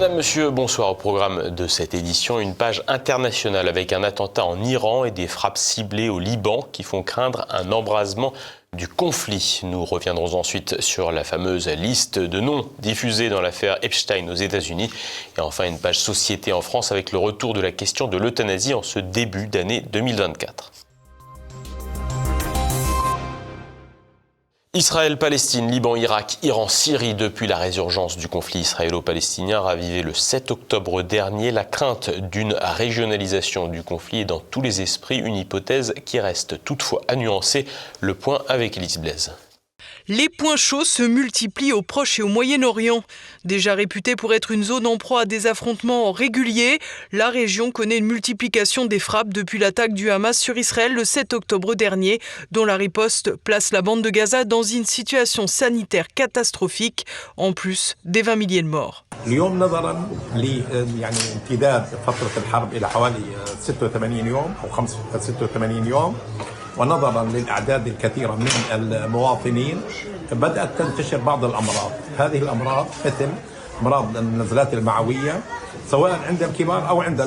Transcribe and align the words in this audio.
Madame, 0.00 0.14
Monsieur, 0.14 0.50
bonsoir 0.50 0.92
au 0.92 0.94
programme 0.94 1.50
de 1.50 1.66
cette 1.66 1.92
édition. 1.92 2.38
Une 2.38 2.54
page 2.54 2.84
internationale 2.86 3.66
avec 3.66 3.92
un 3.92 4.04
attentat 4.04 4.44
en 4.44 4.62
Iran 4.62 5.04
et 5.04 5.10
des 5.10 5.26
frappes 5.26 5.58
ciblées 5.58 6.08
au 6.08 6.20
Liban 6.20 6.64
qui 6.70 6.84
font 6.84 7.02
craindre 7.02 7.46
un 7.50 7.72
embrasement 7.72 8.32
du 8.72 8.86
conflit. 8.86 9.58
Nous 9.64 9.84
reviendrons 9.84 10.38
ensuite 10.38 10.80
sur 10.80 11.10
la 11.10 11.24
fameuse 11.24 11.66
liste 11.66 12.20
de 12.20 12.38
noms 12.38 12.70
diffusée 12.78 13.28
dans 13.28 13.40
l'affaire 13.40 13.78
Epstein 13.82 14.28
aux 14.28 14.36
États-Unis. 14.36 14.88
Et 15.36 15.40
enfin, 15.40 15.64
une 15.64 15.80
page 15.80 15.98
société 15.98 16.52
en 16.52 16.62
France 16.62 16.92
avec 16.92 17.10
le 17.10 17.18
retour 17.18 17.52
de 17.52 17.60
la 17.60 17.72
question 17.72 18.06
de 18.06 18.18
l'euthanasie 18.18 18.74
en 18.74 18.84
ce 18.84 19.00
début 19.00 19.48
d'année 19.48 19.80
2024. 19.80 20.70
Israël-Palestine, 24.74 25.70
Liban-Irak, 25.70 26.36
Iran-Syrie, 26.42 27.14
depuis 27.14 27.46
la 27.46 27.56
résurgence 27.56 28.18
du 28.18 28.28
conflit 28.28 28.60
israélo-palestinien 28.60 29.60
ravivé 29.60 30.02
le 30.02 30.12
7 30.12 30.50
octobre 30.50 31.00
dernier, 31.00 31.50
la 31.52 31.64
crainte 31.64 32.10
d'une 32.10 32.52
régionalisation 32.52 33.68
du 33.68 33.82
conflit 33.82 34.20
est 34.20 34.24
dans 34.26 34.40
tous 34.40 34.60
les 34.60 34.82
esprits, 34.82 35.16
une 35.16 35.36
hypothèse 35.36 35.94
qui 36.04 36.20
reste 36.20 36.62
toutefois 36.64 37.00
à 37.08 37.16
nuancer. 37.16 37.64
Le 38.00 38.12
point 38.12 38.42
avec 38.46 38.76
Elise 38.76 38.98
Blaise. 38.98 39.32
Les 40.10 40.30
points 40.30 40.56
chauds 40.56 40.86
se 40.86 41.02
multiplient 41.02 41.74
au 41.74 41.82
Proche 41.82 42.18
et 42.18 42.22
au 42.22 42.28
Moyen-Orient. 42.28 43.02
Déjà 43.44 43.74
réputée 43.74 44.16
pour 44.16 44.32
être 44.32 44.50
une 44.50 44.64
zone 44.64 44.86
en 44.86 44.96
proie 44.96 45.20
à 45.20 45.24
des 45.26 45.46
affrontements 45.46 46.12
réguliers, 46.12 46.78
la 47.12 47.28
région 47.28 47.70
connaît 47.70 47.98
une 47.98 48.06
multiplication 48.06 48.86
des 48.86 49.00
frappes 49.00 49.34
depuis 49.34 49.58
l'attaque 49.58 49.92
du 49.92 50.10
Hamas 50.10 50.38
sur 50.38 50.56
Israël 50.56 50.94
le 50.94 51.04
7 51.04 51.34
octobre 51.34 51.74
dernier, 51.74 52.20
dont 52.52 52.64
la 52.64 52.76
riposte 52.76 53.36
place 53.36 53.70
la 53.70 53.82
bande 53.82 54.00
de 54.00 54.08
Gaza 54.08 54.44
dans 54.44 54.62
une 54.62 54.86
situation 54.86 55.46
sanitaire 55.46 56.08
catastrophique, 56.08 57.04
en 57.36 57.52
plus 57.52 57.94
des 58.06 58.22
20 58.22 58.36
milliers 58.36 58.62
de 58.62 58.68
morts. 58.68 59.04
ونظرا 66.78 67.22
للأعداد 67.24 67.86
الكثيرة 67.86 68.34
من 68.34 68.50
المواطنين 68.72 69.80
بدأت 70.32 70.68
تنتشر 70.78 71.16
بعض 71.16 71.44
الأمراض، 71.44 71.90
هذه 72.18 72.38
الأمراض 72.38 72.86
مثل 73.04 73.28
أمراض 73.82 74.16
النزلات 74.16 74.74
المعوية 74.74 75.40
سواء 75.90 76.20
عند 76.28 76.42
الكبار 76.42 76.88
أو 76.88 77.02
عند 77.02 77.20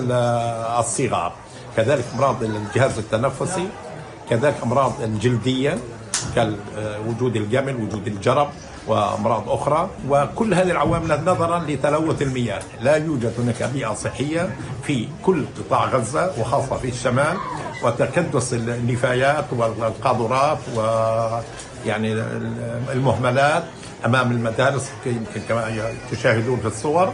الصغار، 0.80 1.34
كذلك 1.78 2.04
أمراض 2.16 2.44
الجهاز 2.44 2.98
التنفسي، 2.98 3.68
كذلك 4.30 4.56
أمراض 4.64 4.94
الجلدية 5.02 5.78
كوجود 6.36 7.36
الجمل، 7.36 7.76
وجود 7.76 8.08
الجرب، 8.08 8.50
وأمراض 8.88 9.50
أخرى 9.50 9.90
وكل 10.10 10.54
هذه 10.54 10.72
العوامل 10.72 11.20
نظرا 11.26 11.60
لتلوث 11.60 12.22
المياه. 12.22 12.62
لا 12.82 12.96
يوجد 12.96 13.34
هناك 13.40 13.64
بيئة 13.74 13.94
صحية 13.94 14.56
في 14.84 15.08
كل 15.26 15.46
قطاع 15.58 15.86
غزة 15.86 16.32
وخاصة 16.40 16.78
في 16.78 16.88
الشمال 16.90 17.38
وتكدس 17.84 18.54
النفايات 18.54 19.46
والقاذورات 19.52 20.58
ويعني 20.76 22.14
المهملات 22.94 23.64
أمام 24.06 24.32
المدارس 24.32 24.92
يمكن 25.06 25.42
كما 25.50 25.94
تشاهدون 26.12 26.60
في 26.60 26.68
الصور. 26.68 27.14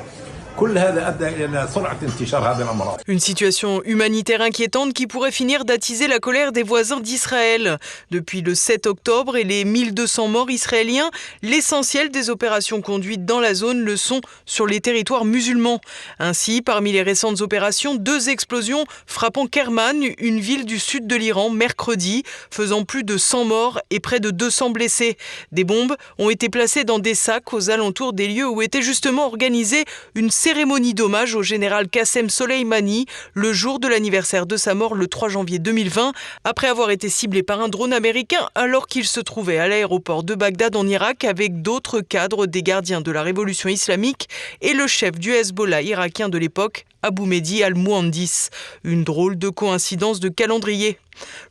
Une 3.05 3.19
situation 3.19 3.83
humanitaire 3.85 4.41
inquiétante 4.41 4.91
qui 4.93 5.05
pourrait 5.05 5.31
finir 5.31 5.65
d'attiser 5.65 6.07
la 6.07 6.17
colère 6.17 6.51
des 6.51 6.63
voisins 6.63 6.99
d'Israël. 6.99 7.77
Depuis 8.09 8.41
le 8.41 8.55
7 8.55 8.87
octobre 8.87 9.37
et 9.37 9.43
les 9.43 9.65
1200 9.65 10.29
morts 10.29 10.49
israéliens, 10.49 11.11
l'essentiel 11.43 12.09
des 12.09 12.31
opérations 12.31 12.81
conduites 12.81 13.23
dans 13.23 13.39
la 13.39 13.53
zone 13.53 13.81
le 13.81 13.95
sont 13.97 14.19
sur 14.47 14.65
les 14.65 14.81
territoires 14.81 15.25
musulmans. 15.25 15.79
Ainsi, 16.17 16.63
parmi 16.63 16.91
les 16.91 17.03
récentes 17.03 17.41
opérations, 17.41 17.93
deux 17.93 18.29
explosions 18.29 18.85
frappant 19.05 19.45
Kerman, 19.45 20.01
une 20.17 20.39
ville 20.39 20.65
du 20.65 20.79
sud 20.79 21.05
de 21.05 21.15
l'Iran, 21.15 21.51
mercredi, 21.51 22.23
faisant 22.49 22.83
plus 22.83 23.03
de 23.03 23.17
100 23.17 23.45
morts 23.45 23.79
et 23.91 23.99
près 23.99 24.19
de 24.19 24.31
200 24.31 24.71
blessés. 24.71 25.17
Des 25.51 25.65
bombes 25.65 25.95
ont 26.17 26.31
été 26.31 26.49
placées 26.49 26.83
dans 26.83 26.97
des 26.97 27.13
sacs 27.13 27.53
aux 27.53 27.69
alentours 27.69 28.13
des 28.13 28.27
lieux 28.27 28.49
où 28.49 28.63
était 28.63 28.81
justement 28.81 29.27
organisée 29.27 29.85
une 30.15 30.31
cérémonie 30.47 30.93
d'hommage 30.93 31.35
au 31.35 31.43
général 31.43 31.89
Qassem 31.89 32.29
Soleimani 32.29 33.05
le 33.33 33.51
jour 33.51 33.81
de 33.81 33.89
l'anniversaire 33.89 34.45
de 34.45 34.55
sa 34.55 34.75
mort 34.75 34.95
le 34.95 35.07
3 35.07 35.27
janvier 35.27 35.59
2020, 35.59 36.13
après 36.45 36.67
avoir 36.67 36.89
été 36.89 37.09
ciblé 37.09 37.43
par 37.43 37.59
un 37.59 37.67
drone 37.67 37.91
américain 37.91 38.47
alors 38.55 38.87
qu'il 38.87 39.05
se 39.05 39.19
trouvait 39.19 39.57
à 39.57 39.67
l'aéroport 39.67 40.23
de 40.23 40.35
Bagdad 40.35 40.77
en 40.77 40.87
Irak 40.87 41.25
avec 41.25 41.61
d'autres 41.61 41.99
cadres 41.99 42.45
des 42.45 42.63
gardiens 42.63 43.01
de 43.01 43.11
la 43.11 43.23
révolution 43.23 43.67
islamique 43.67 44.29
et 44.61 44.71
le 44.71 44.87
chef 44.87 45.19
du 45.19 45.33
Hezbollah 45.33 45.81
irakien 45.81 46.29
de 46.29 46.37
l'époque, 46.37 46.85
Abu 47.07 47.21
Mehdi 47.21 47.63
al-Mouhandis. 47.63 48.49
Une 48.83 49.05
drôle 49.05 49.37
de 49.37 49.47
coïncidence 49.47 50.19
de 50.19 50.27
calendrier. 50.27 50.99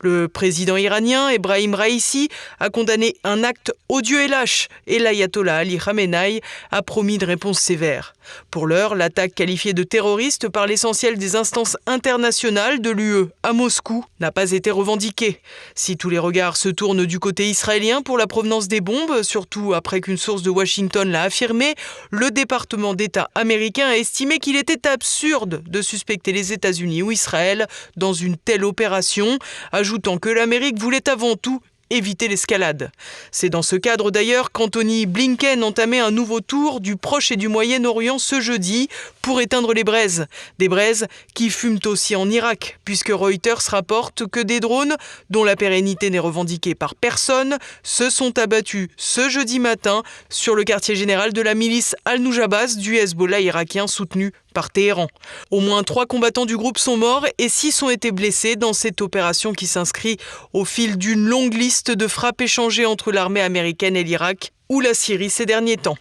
Le 0.00 0.28
président 0.28 0.76
iranien 0.76 1.28
Ebrahim 1.30 1.74
Raisi 1.74 2.28
a 2.60 2.70
condamné 2.70 3.16
un 3.24 3.42
acte 3.42 3.72
odieux 3.88 4.22
et 4.22 4.28
lâche 4.28 4.68
et 4.86 4.98
l'ayatollah 4.98 5.56
Ali 5.56 5.78
Khamenei 5.78 6.40
a 6.70 6.82
promis 6.82 7.18
de 7.18 7.26
réponses 7.26 7.58
sévères. 7.58 8.14
Pour 8.50 8.66
l'heure, 8.66 8.96
l'attaque 8.96 9.34
qualifiée 9.34 9.72
de 9.72 9.84
terroriste 9.84 10.48
par 10.48 10.66
l'essentiel 10.66 11.16
des 11.16 11.36
instances 11.36 11.76
internationales 11.86 12.80
de 12.80 12.90
l'UE 12.90 13.26
à 13.44 13.52
Moscou 13.52 14.04
n'a 14.18 14.32
pas 14.32 14.50
été 14.50 14.70
revendiquée. 14.70 15.40
Si 15.76 15.96
tous 15.96 16.10
les 16.10 16.18
regards 16.18 16.56
se 16.56 16.68
tournent 16.68 17.06
du 17.06 17.20
côté 17.20 17.48
israélien 17.48 18.02
pour 18.02 18.18
la 18.18 18.26
provenance 18.26 18.66
des 18.66 18.80
bombes, 18.80 19.22
surtout 19.22 19.74
après 19.74 20.00
qu'une 20.00 20.16
source 20.16 20.42
de 20.42 20.50
Washington 20.50 21.08
l'a 21.08 21.22
affirmé, 21.22 21.74
le 22.10 22.30
département 22.30 22.94
d'État 22.94 23.30
américain 23.36 23.86
a 23.86 23.96
estimé 23.96 24.38
qu'il 24.38 24.56
était 24.56 24.88
absurde 24.88 25.45
de 25.46 25.82
suspecter 25.82 26.32
les 26.32 26.52
États-Unis 26.52 27.02
ou 27.02 27.12
Israël 27.12 27.66
dans 27.96 28.12
une 28.12 28.36
telle 28.36 28.64
opération 28.64 29.38
ajoutant 29.72 30.18
que 30.18 30.28
l'Amérique 30.28 30.78
voulait 30.78 31.08
avant 31.08 31.36
tout 31.36 31.60
éviter 31.90 32.28
l'escalade. 32.28 32.90
C'est 33.30 33.48
dans 33.48 33.62
ce 33.62 33.76
cadre 33.76 34.10
d'ailleurs 34.10 34.50
qu'Anthony 34.50 35.06
Blinken 35.06 35.62
entamait 35.62 36.00
un 36.00 36.10
nouveau 36.10 36.40
tour 36.40 36.80
du 36.80 36.96
Proche 36.96 37.30
et 37.30 37.36
du 37.36 37.48
Moyen-Orient 37.48 38.18
ce 38.18 38.40
jeudi 38.40 38.88
pour 39.22 39.40
éteindre 39.40 39.72
les 39.72 39.84
braises. 39.84 40.26
Des 40.58 40.68
braises 40.68 41.06
qui 41.34 41.50
fument 41.50 41.78
aussi 41.86 42.16
en 42.16 42.28
Irak, 42.28 42.78
puisque 42.84 43.10
Reuters 43.10 43.60
rapporte 43.68 44.26
que 44.26 44.40
des 44.40 44.60
drones, 44.60 44.96
dont 45.30 45.44
la 45.44 45.56
pérennité 45.56 46.10
n'est 46.10 46.18
revendiquée 46.18 46.74
par 46.74 46.94
personne, 46.94 47.56
se 47.82 48.10
sont 48.10 48.36
abattus 48.38 48.88
ce 48.96 49.28
jeudi 49.28 49.60
matin 49.60 50.02
sur 50.28 50.54
le 50.54 50.64
quartier 50.64 50.96
général 50.96 51.32
de 51.32 51.42
la 51.42 51.54
milice 51.54 51.94
Al-Nujabas 52.04 52.74
du 52.76 52.96
Hezbollah 52.96 53.40
irakien 53.40 53.86
soutenu 53.86 54.32
par 54.56 54.70
Téhéran. 54.70 55.08
Au 55.50 55.60
moins 55.60 55.82
trois 55.82 56.06
combattants 56.06 56.46
du 56.46 56.56
groupe 56.56 56.78
sont 56.78 56.96
morts 56.96 57.26
et 57.36 57.50
six 57.50 57.82
ont 57.82 57.90
été 57.90 58.10
blessés 58.10 58.56
dans 58.56 58.72
cette 58.72 59.02
opération 59.02 59.52
qui 59.52 59.66
s'inscrit 59.66 60.16
au 60.54 60.64
fil 60.64 60.96
d'une 60.96 61.26
longue 61.26 61.52
liste 61.52 61.90
de 61.90 62.06
frappes 62.08 62.40
échangées 62.40 62.86
entre 62.86 63.12
l'armée 63.12 63.42
américaine 63.42 63.96
et 63.96 64.02
l'Irak 64.02 64.54
ou 64.70 64.80
la 64.80 64.94
Syrie 64.94 65.28
ces 65.28 65.44
derniers 65.44 65.76
temps. 65.76 65.98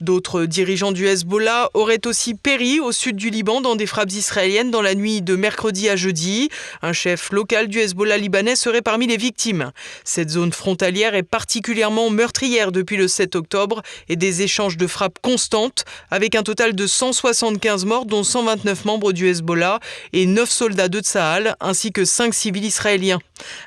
D'autres 0.00 0.44
dirigeants 0.44 0.92
du 0.92 1.06
Hezbollah 1.06 1.70
auraient 1.74 2.06
aussi 2.06 2.34
péri 2.34 2.80
au 2.80 2.92
sud 2.92 3.16
du 3.16 3.30
Liban 3.30 3.60
dans 3.60 3.76
des 3.76 3.86
frappes 3.86 4.12
israéliennes 4.12 4.70
dans 4.70 4.82
la 4.82 4.94
nuit 4.94 5.22
de 5.22 5.36
mercredi 5.36 5.88
à 5.88 5.96
jeudi. 5.96 6.48
Un 6.82 6.92
chef 6.92 7.30
local 7.30 7.68
du 7.68 7.80
Hezbollah 7.80 8.16
libanais 8.16 8.56
serait 8.56 8.82
parmi 8.82 9.06
les 9.06 9.16
victimes. 9.16 9.72
Cette 10.04 10.30
zone 10.30 10.52
frontalière 10.52 11.14
est 11.14 11.22
particulièrement 11.22 12.10
meurtrière 12.10 12.72
depuis 12.72 12.96
le 12.96 13.08
7 13.08 13.36
octobre 13.36 13.82
et 14.08 14.16
des 14.16 14.42
échanges 14.42 14.76
de 14.76 14.86
frappes 14.86 15.18
constantes 15.20 15.84
avec 16.10 16.34
un 16.34 16.42
total 16.42 16.74
de 16.74 16.86
175 16.86 17.84
morts 17.84 18.06
dont 18.06 18.22
129 18.22 18.84
membres 18.84 19.12
du 19.12 19.28
Hezbollah 19.28 19.80
et 20.12 20.26
9 20.26 20.48
soldats 20.48 20.88
de 20.88 21.00
Tsahal 21.00 21.56
ainsi 21.60 21.92
que 21.92 22.04
5 22.04 22.32
civils 22.32 22.64
israéliens. 22.64 23.18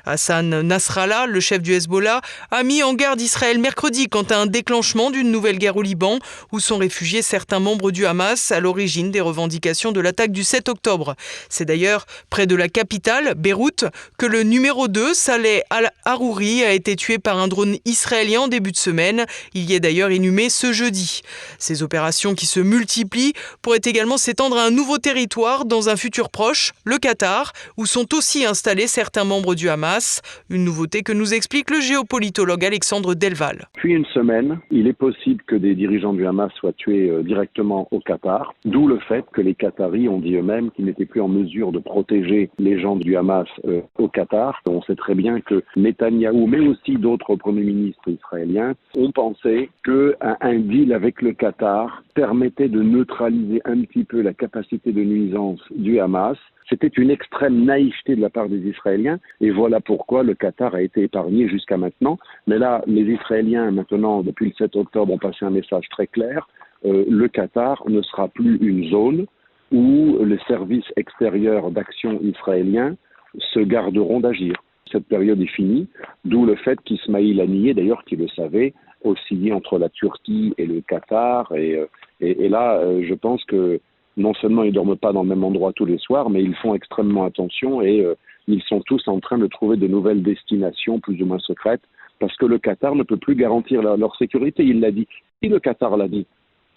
Hassan 0.04 0.62
Nasrallah, 0.62 1.26
le 1.26 1.40
chef 1.40 1.62
du 1.62 1.74
Hezbollah, 1.74 2.20
a 2.50 2.62
mis 2.62 2.82
en 2.82 2.94
garde 2.94 3.20
Israël 3.20 3.58
mercredi 3.58 4.08
quant 4.08 4.22
à 4.22 4.36
un 4.36 4.46
déclenchement 4.46 5.10
d'une 5.10 5.30
nouvelle 5.30 5.58
guerre 5.58 5.76
au 5.76 5.82
Liban 5.82 5.91
où 6.52 6.60
sont 6.60 6.78
réfugiés 6.78 7.22
certains 7.22 7.60
membres 7.60 7.90
du 7.90 8.06
Hamas 8.06 8.52
à 8.52 8.60
l'origine 8.60 9.10
des 9.10 9.20
revendications 9.20 9.92
de 9.92 10.00
l'attaque 10.00 10.32
du 10.32 10.44
7 10.44 10.68
octobre. 10.68 11.14
C'est 11.48 11.64
d'ailleurs 11.64 12.06
près 12.30 12.46
de 12.46 12.56
la 12.56 12.68
capitale, 12.68 13.34
Beyrouth, 13.36 13.84
que 14.18 14.26
le 14.26 14.42
numéro 14.42 14.88
2, 14.88 15.14
Saleh 15.14 15.62
al-Harouri, 15.70 16.64
a 16.64 16.72
été 16.72 16.96
tué 16.96 17.18
par 17.18 17.38
un 17.38 17.48
drone 17.48 17.76
israélien 17.84 18.42
en 18.42 18.48
début 18.48 18.72
de 18.72 18.76
semaine. 18.76 19.26
Il 19.54 19.70
y 19.70 19.74
est 19.74 19.80
d'ailleurs 19.80 20.10
inhumé 20.10 20.48
ce 20.50 20.72
jeudi. 20.72 21.22
Ces 21.58 21.82
opérations 21.82 22.34
qui 22.34 22.46
se 22.46 22.60
multiplient 22.60 23.32
pourraient 23.60 23.80
également 23.84 24.16
s'étendre 24.16 24.56
à 24.56 24.64
un 24.64 24.70
nouveau 24.70 24.98
territoire 24.98 25.64
dans 25.64 25.88
un 25.88 25.96
futur 25.96 26.30
proche, 26.30 26.72
le 26.84 26.98
Qatar, 26.98 27.52
où 27.76 27.86
sont 27.86 28.14
aussi 28.14 28.44
installés 28.44 28.86
certains 28.86 29.24
membres 29.24 29.54
du 29.54 29.68
Hamas. 29.68 30.22
Une 30.50 30.64
nouveauté 30.64 31.02
que 31.02 31.12
nous 31.12 31.34
explique 31.34 31.70
le 31.70 31.80
géopolitologue 31.80 32.64
Alexandre 32.64 33.14
Delval. 33.14 33.68
Depuis 33.74 33.94
une 33.94 34.06
semaine, 34.06 34.60
il 34.70 34.86
est 34.86 34.92
possible 34.92 35.42
que 35.46 35.56
des 35.56 35.74
dirigeants 35.82 36.12
du 36.12 36.24
Hamas 36.24 36.52
soient 36.54 36.72
tués 36.72 37.10
euh, 37.10 37.22
directement 37.24 37.88
au 37.90 37.98
Qatar, 37.98 38.54
d'où 38.64 38.86
le 38.86 38.98
fait 39.00 39.24
que 39.32 39.40
les 39.40 39.54
Qataris 39.54 40.08
ont 40.08 40.20
dit 40.20 40.36
eux-mêmes 40.36 40.70
qu'ils 40.70 40.84
n'étaient 40.84 41.06
plus 41.06 41.20
en 41.20 41.26
mesure 41.26 41.72
de 41.72 41.80
protéger 41.80 42.50
les 42.60 42.78
gens 42.78 42.94
du 42.94 43.16
Hamas 43.16 43.48
euh, 43.64 43.80
au 43.98 44.06
Qatar. 44.06 44.62
On 44.66 44.80
sait 44.82 44.94
très 44.94 45.16
bien 45.16 45.40
que 45.40 45.64
Netanyahou, 45.74 46.46
mais 46.46 46.60
aussi 46.60 46.94
d'autres 46.94 47.34
premiers 47.34 47.64
ministres 47.64 48.08
israéliens, 48.08 48.74
ont 48.96 49.10
pensé 49.10 49.70
qu'un 49.84 50.36
un 50.40 50.58
deal 50.60 50.92
avec 50.92 51.20
le 51.20 51.32
Qatar 51.32 52.04
permettait 52.14 52.68
de 52.68 52.80
neutraliser 52.80 53.60
un 53.64 53.80
petit 53.82 54.04
peu 54.04 54.20
la 54.20 54.34
capacité 54.34 54.92
de 54.92 55.02
nuisance 55.02 55.60
du 55.74 55.98
Hamas 55.98 56.38
c'était 56.68 56.88
une 56.88 57.10
extrême 57.10 57.64
naïveté 57.64 58.16
de 58.16 58.20
la 58.20 58.30
part 58.30 58.48
des 58.48 58.68
Israéliens 58.68 59.18
et 59.40 59.50
voilà 59.50 59.80
pourquoi 59.80 60.22
le 60.22 60.34
Qatar 60.34 60.74
a 60.74 60.82
été 60.82 61.02
épargné 61.02 61.48
jusqu'à 61.48 61.76
maintenant. 61.76 62.18
Mais 62.46 62.58
là, 62.58 62.82
les 62.86 63.02
Israéliens, 63.02 63.70
maintenant, 63.70 64.22
depuis 64.22 64.46
le 64.46 64.52
7 64.52 64.76
octobre, 64.76 65.12
ont 65.12 65.18
passé 65.18 65.44
un 65.44 65.50
message 65.50 65.88
très 65.90 66.06
clair. 66.06 66.48
Euh, 66.84 67.04
le 67.08 67.28
Qatar 67.28 67.82
ne 67.88 68.02
sera 68.02 68.28
plus 68.28 68.56
une 68.56 68.88
zone 68.90 69.26
où 69.70 70.18
les 70.24 70.38
services 70.46 70.90
extérieurs 70.96 71.70
d'action 71.70 72.20
israéliens 72.20 72.94
se 73.38 73.60
garderont 73.60 74.20
d'agir. 74.20 74.54
Cette 74.90 75.06
période 75.06 75.40
est 75.40 75.46
finie, 75.46 75.88
d'où 76.24 76.44
le 76.44 76.54
fait 76.56 76.78
qu'Ismaïl 76.82 77.40
Haniyeh, 77.40 77.72
d'ailleurs, 77.72 78.04
qui 78.04 78.16
le 78.16 78.28
savait, 78.28 78.74
oscillait 79.04 79.52
entre 79.52 79.78
la 79.78 79.88
Turquie 79.88 80.52
et 80.58 80.66
le 80.66 80.82
Qatar. 80.82 81.50
Et, 81.54 81.76
euh, 81.76 82.48
là, 82.48 82.76
euh, 82.76 83.02
je 83.08 83.14
pense 83.14 83.42
que 83.44 83.80
non 84.16 84.34
seulement 84.34 84.62
ils 84.62 84.72
dorment 84.72 84.96
pas 84.96 85.12
dans 85.12 85.22
le 85.22 85.28
même 85.28 85.44
endroit 85.44 85.72
tous 85.72 85.86
les 85.86 85.98
soirs, 85.98 86.30
mais 86.30 86.42
ils 86.42 86.54
font 86.56 86.74
extrêmement 86.74 87.24
attention 87.24 87.82
et 87.82 88.00
euh, 88.00 88.14
ils 88.48 88.62
sont 88.62 88.80
tous 88.80 89.06
en 89.08 89.20
train 89.20 89.38
de 89.38 89.46
trouver 89.46 89.76
de 89.76 89.86
nouvelles 89.86 90.22
destinations 90.22 91.00
plus 91.00 91.20
ou 91.22 91.26
moins 91.26 91.38
secrètes 91.38 91.82
parce 92.18 92.36
que 92.36 92.46
le 92.46 92.58
Qatar 92.58 92.94
ne 92.94 93.02
peut 93.02 93.16
plus 93.16 93.34
garantir 93.34 93.82
leur, 93.82 93.96
leur 93.96 94.14
sécurité. 94.16 94.64
Il 94.64 94.80
l'a 94.80 94.92
dit. 94.92 95.08
Si 95.42 95.48
le 95.48 95.58
Qatar 95.58 95.96
l'a 95.96 96.08
dit, 96.08 96.26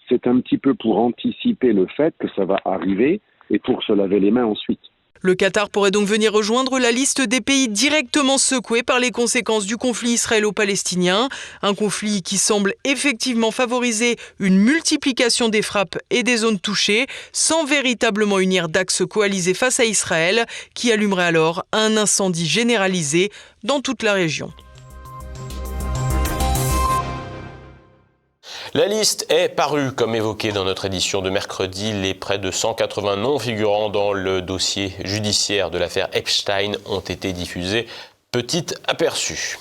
c'est 0.08 0.26
un 0.26 0.40
petit 0.40 0.58
peu 0.58 0.74
pour 0.74 0.98
anticiper 0.98 1.72
le 1.72 1.86
fait 1.86 2.14
que 2.18 2.28
ça 2.30 2.44
va 2.44 2.58
arriver 2.64 3.20
et 3.50 3.58
pour 3.58 3.82
se 3.82 3.92
laver 3.92 4.20
les 4.20 4.30
mains 4.30 4.44
ensuite. 4.46 4.80
Le 5.26 5.34
Qatar 5.34 5.70
pourrait 5.70 5.90
donc 5.90 6.06
venir 6.06 6.32
rejoindre 6.32 6.78
la 6.78 6.92
liste 6.92 7.20
des 7.20 7.40
pays 7.40 7.66
directement 7.66 8.38
secoués 8.38 8.84
par 8.84 9.00
les 9.00 9.10
conséquences 9.10 9.66
du 9.66 9.76
conflit 9.76 10.12
israélo-palestinien, 10.12 11.28
un 11.62 11.74
conflit 11.74 12.22
qui 12.22 12.38
semble 12.38 12.74
effectivement 12.84 13.50
favoriser 13.50 14.18
une 14.38 14.56
multiplication 14.56 15.48
des 15.48 15.62
frappes 15.62 15.98
et 16.10 16.22
des 16.22 16.36
zones 16.36 16.60
touchées, 16.60 17.08
sans 17.32 17.64
véritablement 17.64 18.38
unir 18.38 18.68
d'axe 18.68 19.02
coalisé 19.04 19.52
face 19.52 19.80
à 19.80 19.84
Israël, 19.84 20.46
qui 20.74 20.92
allumerait 20.92 21.24
alors 21.24 21.64
un 21.72 21.96
incendie 21.96 22.46
généralisé 22.46 23.32
dans 23.64 23.80
toute 23.80 24.04
la 24.04 24.12
région. 24.12 24.52
La 28.74 28.86
liste 28.88 29.26
est 29.30 29.48
parue, 29.48 29.92
comme 29.92 30.14
évoqué 30.16 30.50
dans 30.50 30.64
notre 30.64 30.86
édition 30.86 31.22
de 31.22 31.30
mercredi. 31.30 31.92
Les 31.92 32.14
près 32.14 32.38
de 32.38 32.50
180 32.50 33.16
noms 33.16 33.38
figurant 33.38 33.90
dans 33.90 34.12
le 34.12 34.42
dossier 34.42 34.92
judiciaire 35.04 35.70
de 35.70 35.78
l'affaire 35.78 36.08
Epstein 36.12 36.72
ont 36.86 37.00
été 37.00 37.32
diffusés. 37.32 37.86
Petit 38.32 38.66
aperçu 38.88 39.58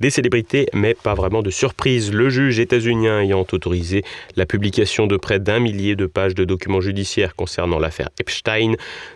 des 0.00 0.10
célébrités, 0.10 0.66
mais 0.72 0.94
pas 0.94 1.14
vraiment 1.14 1.42
de 1.42 1.50
surprise. 1.50 2.12
Le 2.12 2.30
juge 2.30 2.58
états-unien 2.58 3.20
ayant 3.20 3.46
autorisé 3.52 4.02
la 4.36 4.46
publication 4.46 5.06
de 5.06 5.16
près 5.16 5.38
d'un 5.38 5.60
millier 5.60 5.96
de 5.96 6.06
pages 6.06 6.34
de 6.34 6.44
documents 6.44 6.80
judiciaires 6.80 7.34
concernant 7.34 7.78
l'affaire 7.78 8.10
Epstein, 8.20 8.74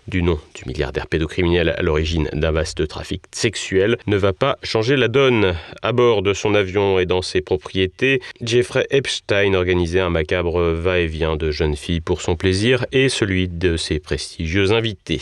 du 0.08 0.23
nom 0.23 0.38
du 0.55 0.64
milliardaire 0.67 1.06
pédocriminel 1.06 1.70
à 1.70 1.82
l'origine 1.82 2.29
d'un 2.32 2.50
vaste 2.50 2.87
trafic 2.88 3.23
sexuel, 3.32 3.96
ne 4.06 4.17
va 4.17 4.32
pas 4.32 4.58
changer 4.62 4.96
la 4.96 5.08
donne. 5.08 5.55
À 5.82 5.93
bord 5.93 6.23
de 6.23 6.34
son 6.34 6.55
avion 6.55 6.99
et 6.99 7.06
dans 7.06 7.23
ses 7.23 7.40
propriétés, 7.40 8.20
Jeffrey 8.40 8.87
Epstein 8.90 9.55
organisait 9.55 10.00
un 10.00 10.11
macabre 10.11 10.61
va-et-vient 10.61 11.37
de 11.37 11.50
jeunes 11.50 11.76
filles 11.76 12.00
pour 12.00 12.20
son 12.20 12.37
plaisir 12.37 12.87
et 12.93 13.08
celui 13.08 13.49
de 13.49 13.76
ses 13.76 13.99
prestigieux 13.99 14.73
invités. 14.73 15.20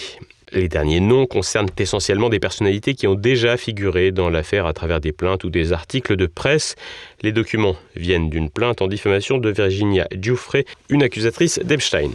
Les 0.52 0.68
derniers 0.68 1.00
noms 1.00 1.26
concernent 1.26 1.68
essentiellement 1.78 2.28
des 2.28 2.40
personnalités 2.40 2.94
qui 2.94 3.06
ont 3.06 3.14
déjà 3.14 3.56
figuré 3.56 4.10
dans 4.10 4.30
l'affaire 4.30 4.66
à 4.66 4.72
travers 4.72 5.00
des 5.00 5.12
plaintes 5.12 5.44
ou 5.44 5.50
des 5.50 5.72
articles 5.72 6.16
de 6.16 6.26
presse. 6.26 6.74
Les 7.22 7.30
documents 7.30 7.76
viennent 7.94 8.30
d'une 8.30 8.50
plainte 8.50 8.82
en 8.82 8.88
diffamation 8.88 9.38
de 9.38 9.50
Virginia 9.50 10.08
Giuffre, 10.12 10.56
une 10.88 11.04
accusatrice 11.04 11.60
d'Epstein. 11.60 12.10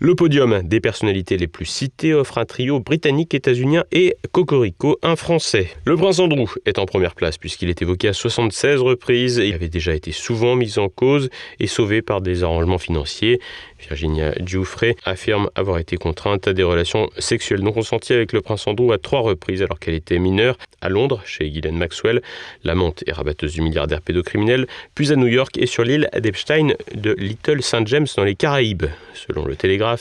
Le 0.00 0.14
podium 0.14 0.62
des 0.62 0.78
personnalités 0.78 1.36
les 1.36 1.48
plus 1.48 1.64
citées 1.64 2.14
offre 2.14 2.38
un 2.38 2.44
trio 2.44 2.78
britannique, 2.78 3.34
états-unien 3.34 3.82
et 3.90 4.14
Cocorico, 4.30 4.96
un 5.02 5.16
français. 5.16 5.70
Le 5.84 5.96
prince 5.96 6.20
Andrew 6.20 6.48
est 6.66 6.78
en 6.78 6.86
première 6.86 7.16
place 7.16 7.36
puisqu'il 7.36 7.68
est 7.68 7.82
évoqué 7.82 8.06
à 8.06 8.12
76 8.12 8.78
reprises 8.80 9.40
et 9.40 9.52
avait 9.52 9.68
déjà 9.68 9.92
été 9.92 10.12
souvent 10.12 10.54
mis 10.54 10.78
en 10.78 10.88
cause 10.88 11.30
et 11.58 11.66
sauvé 11.66 12.00
par 12.00 12.20
des 12.20 12.44
arrangements 12.44 12.78
financiers. 12.78 13.40
Virginia 13.80 14.34
Giuffre 14.40 14.94
affirme 15.04 15.50
avoir 15.56 15.78
été 15.78 15.96
contrainte 15.96 16.46
à 16.46 16.52
des 16.52 16.62
relations 16.62 17.10
sexuelles 17.18 17.62
non 17.62 17.72
consenties 17.72 18.12
avec 18.12 18.32
le 18.32 18.40
prince 18.40 18.68
Andrew 18.68 18.92
à 18.92 18.98
trois 18.98 19.20
reprises 19.20 19.62
alors 19.62 19.80
qu'elle 19.80 19.94
était 19.94 20.20
mineure, 20.20 20.58
à 20.80 20.88
Londres, 20.88 21.22
chez 21.24 21.50
Ghislaine 21.50 21.76
Maxwell, 21.76 22.22
l'amante 22.62 23.02
et 23.06 23.12
rabatteuse 23.12 23.54
du 23.54 23.62
milliardaire 23.62 24.00
pédocriminel, 24.00 24.68
puis 24.94 25.12
à 25.12 25.16
New 25.16 25.26
York 25.26 25.58
et 25.58 25.66
sur 25.66 25.82
l'île 25.82 26.08
d'Epstein 26.16 26.74
de 26.94 27.16
Little 27.18 27.62
St. 27.62 27.86
James 27.86 28.06
dans 28.16 28.24
les 28.24 28.36
Caraïbes. 28.36 28.86
Selon 29.14 29.44
le 29.44 29.56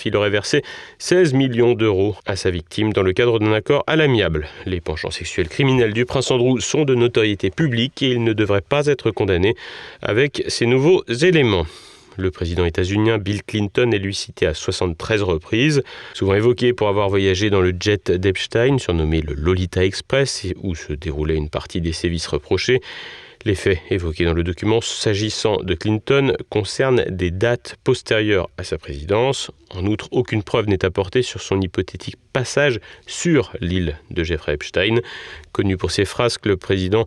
Il 0.05 0.15
aurait 0.15 0.29
versé 0.29 0.63
16 0.99 1.33
millions 1.33 1.73
d'euros 1.73 2.15
à 2.25 2.35
sa 2.35 2.49
victime 2.49 2.93
dans 2.93 3.03
le 3.03 3.13
cadre 3.13 3.39
d'un 3.39 3.53
accord 3.53 3.83
à 3.87 3.95
l'amiable. 3.95 4.47
Les 4.65 4.81
penchants 4.81 5.11
sexuels 5.11 5.49
criminels 5.49 5.93
du 5.93 6.05
prince 6.05 6.31
Andrew 6.31 6.59
sont 6.59 6.85
de 6.85 6.95
notoriété 6.95 7.49
publique 7.49 8.01
et 8.01 8.09
il 8.09 8.23
ne 8.23 8.33
devrait 8.33 8.61
pas 8.61 8.87
être 8.87 9.11
condamné 9.11 9.55
avec 10.01 10.43
ces 10.47 10.65
nouveaux 10.65 11.03
éléments. 11.05 11.65
Le 12.17 12.31
président 12.31 12.65
états-unien 12.65 13.19
Bill 13.19 13.43
Clinton 13.43 13.91
est 13.91 13.99
lui 13.99 14.15
cité 14.15 14.47
à 14.47 14.55
73 14.55 15.21
reprises, 15.21 15.83
souvent 16.15 16.33
évoqué 16.33 16.73
pour 16.73 16.87
avoir 16.87 17.09
voyagé 17.09 17.51
dans 17.51 17.61
le 17.61 17.75
jet 17.79 18.11
d'Epstein, 18.11 18.79
surnommé 18.79 19.21
le 19.21 19.35
Lolita 19.35 19.85
Express, 19.85 20.47
où 20.63 20.73
se 20.73 20.93
déroulait 20.93 21.35
une 21.35 21.49
partie 21.49 21.79
des 21.79 21.93
sévices 21.93 22.25
reprochés. 22.25 22.81
Les 23.45 23.55
faits 23.55 23.79
évoqués 23.89 24.25
dans 24.25 24.33
le 24.33 24.43
document 24.43 24.81
s'agissant 24.81 25.57
de 25.57 25.73
Clinton 25.73 26.33
concernent 26.49 27.05
des 27.09 27.31
dates 27.31 27.77
postérieures 27.83 28.49
à 28.57 28.63
sa 28.63 28.77
présidence. 28.77 29.51
En 29.69 29.85
outre, 29.85 30.07
aucune 30.11 30.43
preuve 30.43 30.67
n'est 30.67 30.83
apportée 30.83 31.21
sur 31.21 31.41
son 31.41 31.61
hypothétique 31.61 32.15
passage 32.33 32.79
sur 33.05 33.53
l'île 33.61 33.97
de 34.11 34.23
Jeffrey 34.23 34.53
Epstein. 34.53 34.99
Connu 35.51 35.77
pour 35.77 35.91
ses 35.91 36.05
phrases 36.05 36.37
que 36.37 36.49
le 36.49 36.57
président, 36.57 37.05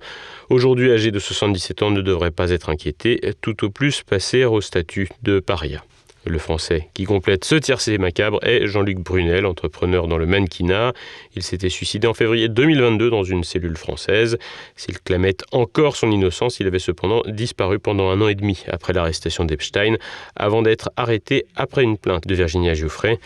aujourd'hui 0.49 0.93
âgé 0.93 1.11
de 1.11 1.19
77 1.19 1.83
ans, 1.83 1.91
ne 1.91 2.01
devrait 2.01 2.31
pas 2.31 2.51
être 2.51 2.71
inquiété, 2.71 3.21
tout 3.41 3.65
au 3.65 3.71
plus 3.71 4.03
passer 4.03 4.45
au 4.45 4.61
statut 4.61 5.09
de 5.23 5.41
paria. 5.41 5.85
Le 6.27 6.39
français 6.39 6.89
qui 6.93 7.05
complète 7.05 7.47
ce 7.47 7.55
tiercé 7.55 7.97
macabre 7.97 8.41
est 8.43 8.67
Jean-Luc 8.67 8.99
Brunel, 8.99 9.47
entrepreneur 9.47 10.07
dans 10.07 10.19
le 10.19 10.27
mannequinat. 10.27 10.93
Il 11.35 11.43
s'était 11.43 11.71
suicidé 11.71 12.07
en 12.07 12.12
février 12.12 12.50
2022 12.50 13.09
dans 13.09 13.25
une 13.25 13.43
cellule 13.43 13.77
française. 13.79 14.37
S'il 14.77 15.00
clamait 15.00 15.39
encore 15.50 15.97
son 15.97 16.11
innocence, 16.11 16.61
il 16.61 16.67
avait 16.67 16.79
cependant 16.79 17.23
disparu 17.27 17.79
pendant 17.79 18.11
un 18.11 18.21
an 18.21 18.29
et 18.29 18.35
demi 18.35 18.65
après 18.69 18.93
l'arrestation 18.93 19.47
d'Epstein, 19.47 19.97
avant 20.37 20.61
d'être 20.61 20.91
arrêté 20.99 21.47
après 21.57 21.85
une 21.85 21.97
plainte 21.97 22.27
de 22.27 22.35
Virginia 22.35 22.75
Giuffre. 22.75 23.17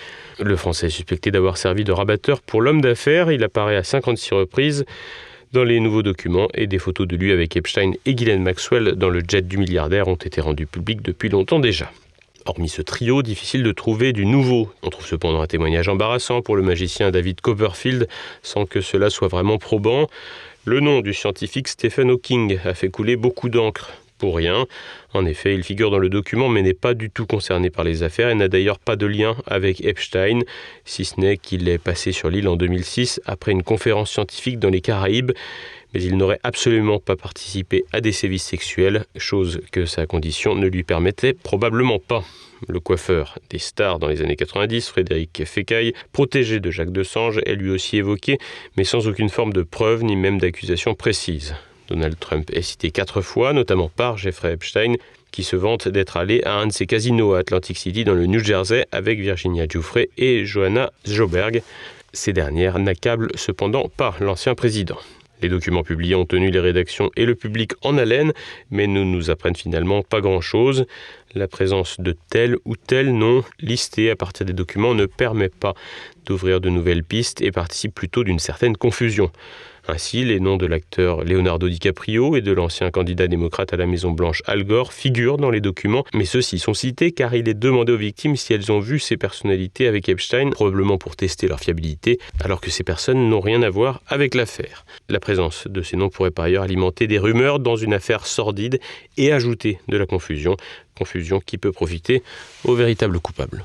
Le 0.41 0.57
français 0.57 0.87
est 0.87 0.91
suspecté 0.91 1.33
d'avoir 1.33 1.57
servi 1.57 1.83
de 1.83 1.91
rabatteur 1.91 2.43
pour 2.43 2.63
l'homme 2.63 2.81
d'affaires. 2.81 3.33
Il 3.33 3.43
apparaît 3.43 3.77
à 3.77 3.83
56 3.83 4.35
reprises 4.35 4.85
dans 5.53 5.65
les 5.65 5.81
nouveaux 5.81 6.03
documents 6.03 6.49
et 6.55 6.69
des 6.69 6.79
photos 6.79 7.09
de 7.09 7.17
lui 7.17 7.33
avec 7.33 7.57
Epstein 7.57 7.93
et 8.07 8.15
Ghislaine 8.15 8.43
Maxwell 8.43 8.93
dans 8.93 9.09
le 9.09 9.21
jet 9.27 9.43
du 9.43 9.59
milliardaire 9.59 10.07
ont 10.07 10.15
été 10.15 10.41
rendues 10.41 10.67
publiques 10.67 11.03
depuis 11.03 11.29
longtemps 11.29 11.59
déjà. 11.59 11.91
Hormis 12.47 12.69
ce 12.69 12.83
trio, 12.83 13.23
difficile 13.23 13.63
de 13.63 13.73
trouver 13.73 14.13
du 14.13 14.27
nouveau. 14.27 14.71
On 14.83 14.91
trouve 14.91 15.07
cependant 15.07 15.41
un 15.41 15.47
témoignage 15.47 15.89
embarrassant 15.89 16.43
pour 16.43 16.57
le 16.57 16.63
magicien 16.63 17.11
David 17.11 17.41
Copperfield, 17.41 18.07
sans 18.43 18.67
que 18.67 18.83
cela 18.83 19.09
soit 19.09 19.29
vraiment 19.29 19.57
probant. 19.57 20.09
Le 20.67 20.81
nom 20.81 21.01
du 21.01 21.15
scientifique 21.15 21.69
Stephen 21.69 22.11
Hawking 22.11 22.59
a 22.67 22.75
fait 22.75 22.91
couler 22.91 23.17
beaucoup 23.17 23.49
d'encre. 23.49 23.93
Pour 24.19 24.37
rien. 24.37 24.67
En 25.13 25.27
effet, 25.27 25.55
il 25.55 25.65
figure 25.65 25.91
dans 25.91 25.99
le 25.99 26.09
document 26.09 26.49
mais 26.49 26.63
n'est 26.63 26.73
pas 26.73 26.95
du 26.95 27.11
tout 27.11 27.27
concerné 27.27 27.69
par 27.69 27.85
les 27.85 28.05
affaires 28.05 28.29
et 28.29 28.35
n'a 28.35 28.47
d'ailleurs 28.47 28.79
pas 28.79 28.95
de 28.95 29.07
lien 29.07 29.37
avec 29.47 29.85
Epstein, 29.85 30.41
si 30.85 31.05
ce 31.05 31.21
n'est 31.21 31.37
qu'il 31.37 31.69
est 31.69 31.79
passé 31.79 32.13
sur 32.13 32.31
l'île 32.31 32.47
en 32.47 32.57
2006 32.57 33.21
après 33.27 33.53
une 33.53 33.65
conférence 33.65 34.13
scientifique 34.13 34.61
dans 34.61 34.71
les 34.71 34.81
Caraïbes 34.81 35.33
mais 35.95 36.03
il 36.03 36.17
n'aurait 36.17 36.41
absolument 36.43 36.99
pas 36.99 37.17
participé 37.17 37.85
à 37.93 38.01
des 38.01 38.13
sévices 38.13 38.45
sexuels, 38.45 39.07
chose 39.17 39.61
que 39.71 39.87
sa 39.87 40.07
condition 40.07 40.55
ne 40.57 40.67
lui 40.67 40.83
permettait 40.83 41.33
probablement 41.33 42.01
pas. 42.01 42.25
Le 42.69 42.81
coiffeur 42.81 43.39
des 43.51 43.59
stars 43.59 43.99
dans 43.99 44.09
les 44.09 44.23
années 44.23 44.37
90, 44.37 44.89
Frédéric 44.89 45.45
Fécaille, 45.45 45.93
protégé 46.13 46.61
de 46.61 46.71
Jacques 46.71 46.93
Desange, 46.93 47.41
est 47.47 47.55
lui 47.55 47.71
aussi 47.71 47.99
évoqué, 47.99 48.39
mais 48.77 48.85
sans 48.85 49.07
aucune 49.07 49.29
forme 49.29 49.53
de 49.53 49.63
preuve 49.63 50.03
ni 50.03 50.17
même 50.17 50.39
d'accusation 50.39 50.95
précise. 50.95 51.55
Donald 51.89 52.19
Trump 52.19 52.51
est 52.53 52.63
cité 52.63 52.91
quatre 52.91 53.21
fois, 53.21 53.53
notamment 53.53 53.91
par 53.95 54.17
Jeffrey 54.17 54.55
Epstein, 54.55 54.95
qui 55.31 55.43
se 55.43 55.57
vante 55.57 55.89
d'être 55.89 56.17
allé 56.17 56.43
à 56.45 56.55
un 56.55 56.69
de 56.69 56.73
ses 56.73 56.87
casinos 56.87 57.35
à 57.35 57.41
Atlantic 57.41 57.77
City 57.77 58.05
dans 58.05 58.15
le 58.15 58.27
New 58.27 58.43
Jersey 58.43 58.87
avec 58.93 59.19
Virginia 59.21 59.67
Giuffre 59.69 60.07
et 60.17 60.47
Johanna 60.47 60.93
Joberg. 61.05 61.63
Ces 62.13 62.33
dernières 62.33 62.79
n'accablent 62.79 63.33
cependant 63.35 63.91
pas 63.95 64.15
l'ancien 64.21 64.55
président. 64.55 64.99
Les 65.43 65.49
documents 65.49 65.83
publiés 65.83 66.15
ont 66.15 66.25
tenu 66.25 66.51
les 66.51 66.61
rédactions 66.61 67.11
et 67.17 67.27
le 67.27 67.35
public 67.35 67.73
en 67.83 67.99
haleine, 67.99 68.33
mais 68.71 68.87
ne 68.87 69.03
nous 69.03 69.31
apprennent 69.31 69.57
finalement 69.57 70.03
pas 70.03 70.21
grand-chose. 70.21 70.87
La 71.35 71.49
présence 71.49 72.01
de 72.01 72.17
tel 72.31 72.57
ou 72.65 72.77
tel 72.77 73.13
nom 73.13 73.45
listé 73.61 74.11
à 74.11 74.17
partir 74.17 74.47
des 74.47 74.53
documents 74.53 74.95
ne 74.95 75.07
permet 75.07 75.49
pas 75.49 75.75
d'ouvrir 76.25 76.61
de 76.61 76.71
nouvelles 76.71 77.05
pistes 77.05 77.43
et 77.43 77.51
participe 77.51 77.95
plutôt 77.95 78.25
d'une 78.25 78.39
certaine 78.39 78.77
confusion. 78.77 79.31
Ainsi, 79.87 80.25
les 80.25 80.41
noms 80.41 80.57
de 80.57 80.65
l'acteur 80.65 81.25
Leonardo 81.25 81.69
DiCaprio 81.69 82.37
et 82.37 82.41
de 82.41 82.53
l'ancien 82.53 82.91
candidat 82.91 83.27
démocrate 83.27 83.75
à 83.75 83.77
la 83.77 83.85
Maison-Blanche 83.85 84.43
Al 84.47 84.65
Gore 84.65 84.95
figurent 84.95 85.37
dans 85.37 85.51
les 85.51 85.61
documents, 85.61 86.05
mais 86.15 86.25
ceux-ci 86.25 86.59
sont 86.59 86.73
cités 86.73 87.13
car 87.13 87.35
il 87.35 87.49
est 87.51 87.55
demandé 87.55 87.93
aux 87.93 87.99
victimes 87.99 88.37
si 88.37 88.55
elles 88.55 88.73
ont 88.73 88.81
vu 88.81 88.99
ces 88.99 89.19
personnalités 89.19 89.87
avec 89.87 90.09
Epstein, 90.09 90.51
probablement 90.51 90.97
pour 90.97 91.17
tester 91.17 91.49
leur 91.49 91.61
fiabilité, 91.61 92.19
alors 92.41 92.63
que 92.63 92.71
ces 92.71 92.83
personnes 92.83 93.29
n'ont 93.29 93.41
rien 93.41 93.61
à 93.63 93.69
voir 93.69 94.01
avec 94.09 94.35
l'affaire. 94.35 94.87
La 95.11 95.21
présence 95.21 95.67
de 95.69 95.83
ces 95.83 95.99
noms 95.99 96.09
pourrait 96.09 96.31
par 96.31 96.47
ailleurs 96.47 96.63
alimenter 96.63 97.07
des 97.07 97.19
rumeurs 97.19 97.59
dans 97.59 97.77
une 97.77 97.93
affaire 97.93 98.27
sordide 98.27 98.81
et 99.19 99.33
ajouter 99.33 99.79
de 99.89 99.99
la 99.99 100.07
confusion, 100.07 100.57
confusion 100.97 101.41
qui 101.41 101.59
peut 101.59 101.73
profiter 101.73 102.23
aux 102.65 102.75
véritables 102.75 103.21
coupables. 103.21 103.63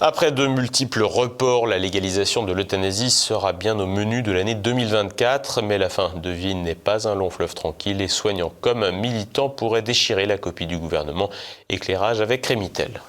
Après 0.00 0.32
de 0.32 0.46
multiples 0.48 1.04
reports, 1.04 1.68
la 1.68 1.78
légalisation 1.78 2.42
de 2.42 2.52
l'euthanasie 2.52 3.10
sera 3.10 3.52
bien 3.52 3.78
au 3.78 3.86
menu 3.86 4.22
de 4.22 4.32
l'année 4.32 4.56
2024, 4.56 5.62
mais 5.62 5.78
la 5.78 5.88
fin 5.88 6.12
de 6.16 6.30
vie 6.30 6.56
n'est 6.56 6.74
pas 6.74 7.06
un 7.06 7.14
long 7.14 7.30
fleuve 7.30 7.54
tranquille 7.54 8.00
et 8.00 8.08
soignants 8.08 8.52
comme 8.60 8.90
militants 8.90 9.48
pourraient 9.48 9.82
déchirer 9.82 10.26
la 10.26 10.36
copie 10.36 10.66
du 10.66 10.78
gouvernement. 10.78 11.30
Éclairage 11.68 12.20
avec 12.20 12.44
Rémitel. 12.44 13.02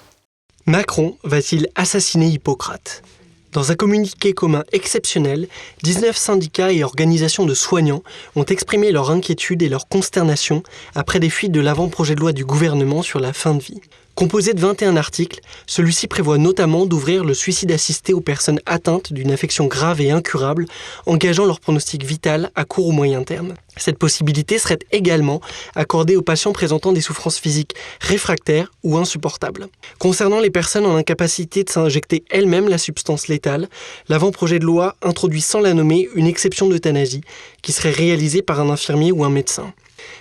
Macron 0.68 1.18
va-t-il 1.24 1.70
assassiner 1.76 2.28
Hippocrate? 2.28 3.02
Dans 3.52 3.72
un 3.72 3.76
communiqué 3.76 4.34
commun 4.34 4.64
exceptionnel, 4.72 5.48
19 5.82 6.16
syndicats 6.16 6.72
et 6.72 6.84
organisations 6.84 7.46
de 7.46 7.54
soignants 7.56 8.04
ont 8.36 8.44
exprimé 8.44 8.92
leur 8.92 9.10
inquiétude 9.10 9.64
et 9.64 9.70
leur 9.70 9.88
consternation 9.88 10.62
après 10.94 11.20
des 11.20 11.30
fuites 11.30 11.54
de 11.54 11.62
l'avant-projet 11.62 12.14
de 12.14 12.20
loi 12.20 12.32
du 12.32 12.46
gouvernement 12.46 13.02
sur 13.02 13.20
la 13.20 13.34
fin 13.34 13.56
de 13.56 13.64
vie. 13.64 13.82
Composé 14.16 14.54
de 14.54 14.62
21 14.62 14.96
articles, 14.96 15.42
celui-ci 15.68 16.08
prévoit 16.08 16.38
notamment 16.38 16.86
d'ouvrir 16.86 17.26
le 17.26 17.34
suicide 17.34 17.74
assisté 17.74 18.14
aux 18.14 18.22
personnes 18.22 18.62
atteintes 18.66 19.12
d'une 19.12 19.30
infection 19.30 19.66
grave 19.66 20.00
et 20.00 20.10
incurable, 20.10 20.68
engageant 21.06 21.46
leur 21.46 21.60
pronostic 21.60 22.06
vital 22.06 22.50
à 22.56 22.64
court 22.64 22.88
ou 22.88 22.92
moyen 22.94 23.24
terme. 23.24 23.56
Cette 23.76 24.00
possibilité 24.00 24.58
serait 24.58 24.80
également 24.94 25.42
accordée 25.76 26.16
aux 26.16 26.22
patients 26.22 26.54
présentant 26.54 26.94
des 26.94 27.02
souffrances 27.02 27.40
physiques 27.40 27.76
réfractaires 28.00 28.72
ou 28.84 28.98
insupportables. 28.98 29.68
Concernant 30.00 30.40
les 30.40 30.50
personnes 30.50 30.86
en 30.86 30.96
incapacité 30.96 31.66
de 31.66 31.70
s'injecter 31.70 32.24
elles-mêmes 32.30 32.70
la 32.70 32.78
substance 32.78 33.28
létale, 33.28 33.68
l'avant-projet 34.08 34.60
de 34.60 34.66
loi 34.66 34.96
introduit 35.02 35.42
sans 35.42 35.60
la 35.60 35.74
nommer 35.74 36.08
une 36.16 36.28
exception 36.28 36.70
d'euthanasie 36.70 37.22
qui 37.62 37.74
serait 37.74 37.92
réalisée 37.92 38.42
par 38.42 38.62
un 38.62 38.70
infirmier 38.70 39.12
ou 39.12 39.26
un 39.26 39.30
médecin. 39.30 39.74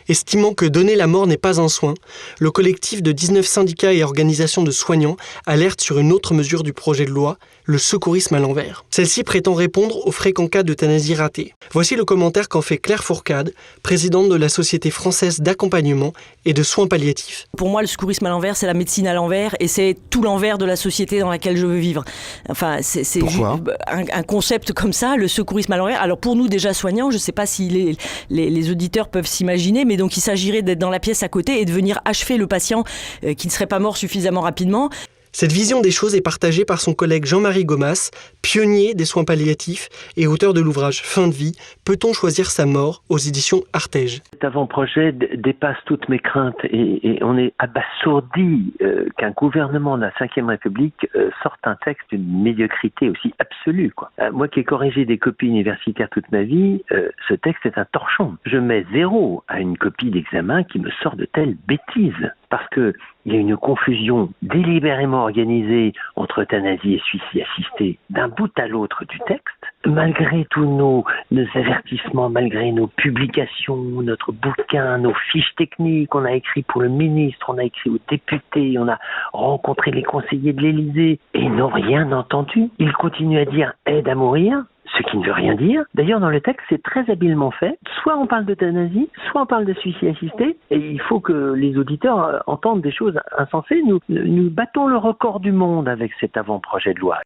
Estimant 0.08 0.54
que 0.54 0.66
donner 0.66 0.96
la 0.96 1.06
mort 1.06 1.26
n'est 1.26 1.36
pas 1.36 1.60
un 1.60 1.68
soin, 1.68 1.94
le 2.38 2.50
collectif 2.50 3.02
de 3.02 3.12
19 3.12 3.46
syndicats 3.46 3.92
et 3.92 4.02
organisations 4.02 4.62
de 4.62 4.70
soignants 4.70 5.16
alerte 5.46 5.80
sur 5.80 5.98
une 5.98 6.12
autre 6.12 6.34
mesure 6.34 6.62
du 6.62 6.72
projet 6.72 7.04
de 7.04 7.10
loi, 7.10 7.38
le 7.64 7.78
secourisme 7.78 8.34
à 8.34 8.38
l'envers. 8.38 8.84
Celle-ci 8.90 9.24
prétend 9.24 9.54
répondre 9.54 10.06
aux 10.06 10.12
fréquents 10.12 10.48
cas 10.48 10.62
d'euthanasie 10.62 11.14
ratée. 11.14 11.54
Voici 11.72 11.96
le 11.96 12.04
commentaire 12.04 12.48
qu'en 12.48 12.60
fait 12.60 12.76
Claire 12.76 13.02
Fourcade, 13.02 13.54
présidente 13.82 14.28
de 14.28 14.34
la 14.34 14.48
Société 14.48 14.90
française 14.90 15.40
d'accompagnement 15.40 16.12
et 16.44 16.52
de 16.52 16.62
soins 16.62 16.86
palliatifs. 16.86 17.46
Pour 17.56 17.70
moi, 17.70 17.80
le 17.80 17.86
secourisme 17.86 18.26
à 18.26 18.28
l'envers, 18.28 18.56
c'est 18.56 18.66
la 18.66 18.74
médecine 18.74 19.06
à 19.06 19.14
l'envers 19.14 19.56
et 19.60 19.68
c'est 19.68 19.96
tout 20.10 20.22
l'envers 20.22 20.58
de 20.58 20.66
la 20.66 20.76
société 20.76 21.20
dans 21.20 21.30
laquelle 21.30 21.56
je 21.56 21.66
veux 21.66 21.78
vivre. 21.78 22.04
Enfin, 22.50 22.78
c'est 22.82 23.22
un, 23.22 24.04
un, 24.12 24.22
concept 24.22 24.72
comme 24.72 24.92
ça, 24.92 25.16
le 25.16 25.28
secourisme 25.28 25.72
à 25.72 25.76
l'envers. 25.78 26.00
Alors 26.00 26.18
pour 26.18 26.36
nous 26.36 26.48
déjà 26.48 26.74
soignants, 26.74 27.10
je 27.10 27.16
ne 27.16 27.20
sais 27.20 27.32
pas 27.32 27.46
si 27.46 27.68
les, 27.68 27.96
les, 28.28 28.50
les 28.50 28.70
auditeurs 28.70 29.08
peuvent 29.08 29.26
s'imaginer, 29.26 29.73
mais 29.84 29.96
donc 29.96 30.16
il 30.16 30.20
s'agirait 30.20 30.62
d'être 30.62 30.78
dans 30.78 30.90
la 30.90 31.00
pièce 31.00 31.24
à 31.24 31.28
côté 31.28 31.60
et 31.60 31.64
de 31.64 31.72
venir 31.72 32.00
achever 32.04 32.36
le 32.36 32.46
patient 32.46 32.84
euh, 33.24 33.34
qui 33.34 33.48
ne 33.48 33.52
serait 33.52 33.66
pas 33.66 33.80
mort 33.80 33.96
suffisamment 33.96 34.42
rapidement. 34.42 34.90
Cette 35.34 35.50
vision 35.50 35.80
des 35.80 35.90
choses 35.90 36.14
est 36.14 36.22
partagée 36.22 36.64
par 36.64 36.80
son 36.80 36.94
collègue 36.94 37.24
Jean-Marie 37.24 37.64
Gomas, 37.64 38.12
pionnier 38.40 38.94
des 38.94 39.04
soins 39.04 39.24
palliatifs 39.24 39.88
et 40.16 40.28
auteur 40.28 40.54
de 40.54 40.60
l'ouvrage 40.60 41.02
Fin 41.02 41.26
de 41.26 41.34
vie, 41.34 41.58
Peut-on 41.84 42.12
choisir 42.12 42.46
sa 42.46 42.66
mort 42.66 43.02
aux 43.08 43.18
éditions 43.18 43.62
Artege. 43.72 44.22
Cet 44.30 44.44
avant-projet 44.44 45.10
dépasse 45.10 45.76
toutes 45.86 46.08
mes 46.08 46.20
craintes 46.20 46.64
et, 46.64 47.18
on 47.20 47.36
est 47.36 47.52
abasourdi 47.58 48.74
euh, 48.80 49.08
qu'un 49.18 49.32
gouvernement 49.32 49.96
de 49.96 50.02
la 50.02 50.10
Ve 50.10 50.46
République 50.46 51.08
euh, 51.16 51.30
sorte 51.42 51.58
un 51.64 51.76
texte 51.84 52.06
d'une 52.10 52.42
médiocrité 52.44 53.10
aussi 53.10 53.34
absolue. 53.40 53.92
Euh, 54.20 54.30
moi 54.30 54.46
qui 54.46 54.60
ai 54.60 54.64
corrigé 54.64 55.04
des 55.04 55.18
copies 55.18 55.48
universitaires 55.48 56.10
toute 56.10 56.30
ma 56.30 56.44
vie, 56.44 56.84
ce 57.28 57.34
texte 57.34 57.66
est 57.66 57.76
un 57.76 57.86
torchon. 57.86 58.36
Je 58.46 58.56
mets 58.56 58.86
zéro 58.92 59.42
à 59.48 59.58
une 59.58 59.76
copie 59.76 60.10
d'examen 60.10 60.62
qui 60.62 60.78
me 60.78 60.90
sort 61.02 61.16
de 61.16 61.24
telles 61.24 61.56
bêtises 61.66 62.30
parce 62.54 62.68
que 62.68 62.92
il 63.26 63.34
y 63.34 63.36
a 63.36 63.40
une 63.40 63.56
confusion 63.56 64.28
délibérément 64.42 65.22
organisée 65.22 65.92
entre 66.14 66.42
euthanasie 66.42 66.94
et 66.94 67.00
suicide 67.00 67.42
assisté 67.42 67.98
d'un 68.10 68.28
bout 68.28 68.52
à 68.56 68.68
l'autre 68.68 69.04
du 69.06 69.18
texte. 69.26 69.56
Malgré 69.84 70.46
tous 70.50 70.64
nos, 70.64 71.04
nos, 71.32 71.46
avertissements, 71.56 72.28
malgré 72.28 72.70
nos 72.70 72.86
publications, 72.86 73.76
notre 73.76 74.30
bouquin, 74.30 74.98
nos 74.98 75.14
fiches 75.32 75.52
techniques, 75.56 76.14
on 76.14 76.24
a 76.24 76.32
écrit 76.32 76.62
pour 76.62 76.80
le 76.80 76.90
ministre, 76.90 77.46
on 77.48 77.58
a 77.58 77.64
écrit 77.64 77.90
aux 77.90 77.98
députés, 78.08 78.78
on 78.78 78.86
a 78.86 79.00
rencontré 79.32 79.90
les 79.90 80.04
conseillers 80.04 80.52
de 80.52 80.60
l'Élysée 80.60 81.18
et 81.32 81.48
n'ont 81.48 81.68
rien 81.68 82.12
entendu. 82.12 82.68
Ils 82.78 82.92
continuent 82.92 83.40
à 83.40 83.46
dire 83.46 83.72
aide 83.86 84.08
à 84.08 84.14
mourir, 84.14 84.62
ce 84.96 85.02
qui 85.10 85.18
ne 85.18 85.26
veut 85.26 85.32
rien 85.32 85.54
dire. 85.54 85.84
D'ailleurs, 85.94 86.20
dans 86.20 86.30
le 86.30 86.40
texte, 86.40 86.64
c'est 86.68 86.82
très 86.82 87.08
habilement 87.10 87.50
fait. 87.50 87.78
Soit 88.02 88.16
on 88.16 88.26
parle 88.26 88.44
d'euthanasie, 88.44 89.08
soit 89.30 89.42
on 89.42 89.46
parle 89.46 89.64
de 89.64 89.74
suicide 89.74 90.08
assisté, 90.08 90.56
et 90.70 90.78
il 90.78 91.00
faut 91.00 91.20
que 91.20 91.52
les 91.52 91.76
auditeurs 91.76 92.24
euh, 92.24 92.38
entendent 92.46 92.82
des 92.82 92.92
choses 92.92 93.18
insensées. 93.36 93.82
Nous, 93.86 94.00
nous 94.08 94.50
battons 94.50 94.86
le 94.86 94.96
record 94.96 95.40
du 95.40 95.52
monde 95.52 95.88
avec 95.88 96.12
cet 96.20 96.36
avant-projet 96.36 96.94
de 96.94 97.00
loi. 97.00 97.18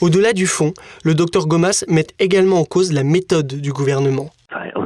Au-delà 0.00 0.32
du 0.32 0.46
fond, 0.46 0.72
le 1.04 1.14
docteur 1.14 1.46
Gomas 1.46 1.84
met 1.88 2.06
également 2.18 2.60
en 2.60 2.64
cause 2.64 2.92
la 2.92 3.04
méthode 3.04 3.46
du 3.46 3.72
gouvernement 3.72 4.30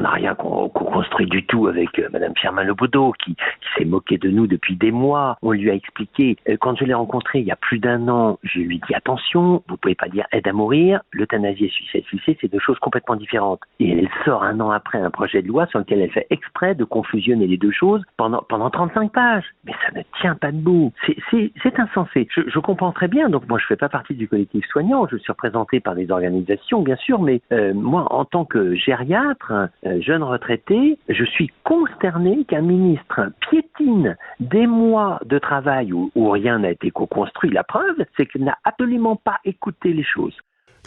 on 0.00 0.04
n'a 0.04 0.10
rien 0.10 0.34
construit 0.34 1.26
du 1.26 1.44
tout 1.44 1.66
avec 1.66 1.98
euh, 1.98 2.08
Madame 2.10 2.32
Firmin 2.34 2.64
Lebaudot 2.64 3.12
qui, 3.22 3.36
s'est 3.76 3.84
moquée 3.84 4.18
de 4.18 4.30
nous 4.30 4.46
depuis 4.46 4.74
des 4.74 4.90
mois. 4.90 5.36
On 5.42 5.52
lui 5.52 5.70
a 5.70 5.74
expliqué, 5.74 6.36
euh, 6.48 6.56
quand 6.60 6.74
je 6.76 6.84
l'ai 6.84 6.94
rencontré 6.94 7.38
il 7.38 7.44
y 7.44 7.52
a 7.52 7.56
plus 7.56 7.78
d'un 7.78 8.08
an, 8.08 8.38
je 8.42 8.60
lui 8.60 8.76
ai 8.76 8.80
dit 8.88 8.94
attention, 8.94 9.62
vous 9.68 9.76
pouvez 9.76 9.94
pas 9.94 10.08
dire 10.08 10.26
aide 10.32 10.48
à 10.48 10.52
mourir, 10.52 11.02
l'euthanasie 11.12 11.66
et 11.66 11.68
suicide 11.68 12.04
suicide, 12.06 12.36
c'est 12.40 12.50
deux 12.50 12.58
choses 12.58 12.78
complètement 12.78 13.16
différentes. 13.16 13.60
Et 13.78 13.90
elle 13.90 14.08
sort 14.24 14.42
un 14.42 14.58
an 14.60 14.70
après 14.70 14.98
un 14.98 15.10
projet 15.10 15.42
de 15.42 15.48
loi 15.48 15.66
sur 15.66 15.78
lequel 15.78 16.00
elle 16.00 16.10
fait 16.10 16.26
exprès 16.30 16.74
de 16.74 16.84
confusionner 16.84 17.46
les 17.46 17.58
deux 17.58 17.70
choses 17.70 18.02
pendant, 18.16 18.42
pendant 18.48 18.70
35 18.70 19.12
pages. 19.12 19.44
Mais 19.64 19.72
ça 19.86 19.92
ne 19.94 20.02
tient 20.20 20.34
pas 20.34 20.50
debout. 20.50 20.92
C'est 21.30 21.78
insensé. 21.78 22.26
Je, 22.34 22.58
comprends 22.58 22.92
très 22.92 23.08
bien, 23.08 23.28
donc 23.28 23.48
moi 23.48 23.58
je 23.58 23.66
fais 23.66 23.76
pas 23.76 23.88
partie 23.88 24.14
du 24.14 24.26
collectif 24.26 24.66
soignant, 24.66 25.06
je 25.10 25.16
suis 25.16 25.30
représenté 25.30 25.80
par 25.80 25.94
des 25.94 26.10
organisations 26.10 26.82
bien 26.82 26.96
sûr, 26.96 27.20
mais 27.20 27.40
euh, 27.52 27.72
moi 27.74 28.06
en 28.12 28.24
tant 28.24 28.44
que 28.44 28.74
gériatre, 28.74 29.52
jeune 29.98 30.22
retraité, 30.22 30.98
je 31.08 31.24
suis 31.24 31.50
consterné 31.64 32.44
qu'un 32.44 32.60
ministre 32.60 33.32
piétine 33.48 34.16
des 34.38 34.66
mois 34.66 35.18
de 35.24 35.38
travail 35.38 35.92
où, 35.92 36.10
rien 36.30 36.60
n'a 36.60 36.70
été 36.70 36.90
co-construit. 36.90 37.50
La 37.50 37.64
preuve, 37.64 38.04
c'est 38.16 38.26
qu'il 38.26 38.44
n'a 38.44 38.56
absolument 38.64 39.16
pas 39.16 39.38
écouté 39.44 39.92
les 39.92 40.04
choses. 40.04 40.36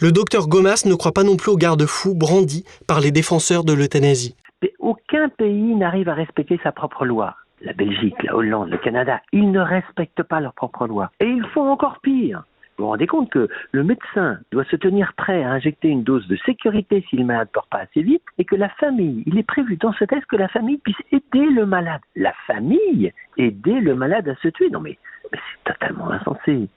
Le 0.00 0.10
docteur 0.10 0.48
Gomas 0.48 0.84
ne 0.86 0.94
croit 0.94 1.12
pas 1.12 1.22
non 1.22 1.36
plus 1.36 1.50
aux 1.50 1.56
garde-fous 1.56 2.14
brandis 2.14 2.64
par 2.88 3.00
les 3.00 3.10
défenseurs 3.10 3.64
de 3.64 3.72
l'euthanasie. 3.72 4.34
Aucun 4.78 5.28
pays 5.28 5.74
n'arrive 5.74 6.08
à 6.08 6.14
respecter 6.14 6.58
sa 6.62 6.72
propre 6.72 7.04
loi. 7.04 7.34
La 7.60 7.72
Belgique, 7.72 8.22
la 8.22 8.36
Hollande, 8.36 8.70
le 8.70 8.78
Canada, 8.78 9.20
ils 9.32 9.50
ne 9.50 9.60
respectent 9.60 10.22
pas 10.22 10.40
leur 10.40 10.52
propre 10.54 10.86
loi. 10.86 11.10
Et 11.20 11.26
ils 11.26 11.46
font 11.54 11.70
encore 11.70 12.00
pire. 12.02 12.44
Vous 12.76 12.84
vous 12.84 12.90
rendez 12.90 13.06
compte 13.06 13.30
que 13.30 13.48
le 13.70 13.84
médecin 13.84 14.38
doit 14.50 14.64
se 14.64 14.76
tenir 14.76 15.12
prêt 15.16 15.44
à 15.44 15.50
injecter 15.50 15.88
une 15.88 16.02
dose 16.02 16.26
de 16.26 16.36
sécurité 16.44 17.04
si 17.08 17.16
le 17.16 17.24
malade 17.24 17.48
ne 17.54 17.60
pas 17.70 17.84
assez 17.84 18.02
vite 18.02 18.22
et 18.38 18.44
que 18.44 18.56
la 18.56 18.68
famille, 18.68 19.22
il 19.26 19.38
est 19.38 19.44
prévu 19.44 19.76
dans 19.76 19.92
ce 19.92 20.04
test 20.04 20.26
que 20.26 20.36
la 20.36 20.48
famille 20.48 20.78
puisse 20.78 20.96
aider 21.12 21.46
le 21.50 21.66
malade. 21.66 22.00
La 22.16 22.32
famille 22.46 23.12
aider 23.36 23.80
le 23.80 23.94
malade 23.94 24.28
à 24.28 24.34
se 24.42 24.48
tuer. 24.48 24.70
Non 24.70 24.80
mais, 24.80 24.98
c'est 25.32 25.72
totalement 25.72 26.10
insensé. 26.10 26.68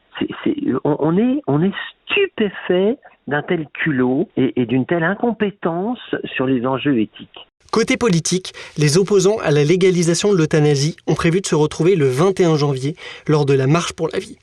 on, 0.83 1.17
est, 1.17 1.73
stupéfait 2.05 2.97
d'un 3.27 3.41
tel 3.41 3.67
culot 3.73 4.29
et 4.37 4.65
d'une 4.65 4.85
telle 4.85 5.03
incompétence 5.03 5.99
sur 6.25 6.45
les 6.45 6.65
enjeux 6.65 6.99
éthiques. 6.99 7.47
Côté 7.71 7.97
politique, 7.97 8.53
les 8.77 8.97
opposants 8.97 9.37
à 9.43 9.51
la 9.51 9.63
légalisation 9.63 10.31
de 10.31 10.37
l'euthanasie 10.37 10.95
ont 11.05 11.15
prévu 11.15 11.41
de 11.41 11.45
se 11.45 11.55
retrouver 11.55 11.95
le 11.95 12.07
21 12.07 12.55
janvier 12.55 12.95
lors 13.27 13.45
de 13.45 13.53
la 13.53 13.67
marche 13.67 13.93
pour 13.93 14.09
la 14.11 14.19
vie. 14.19 14.37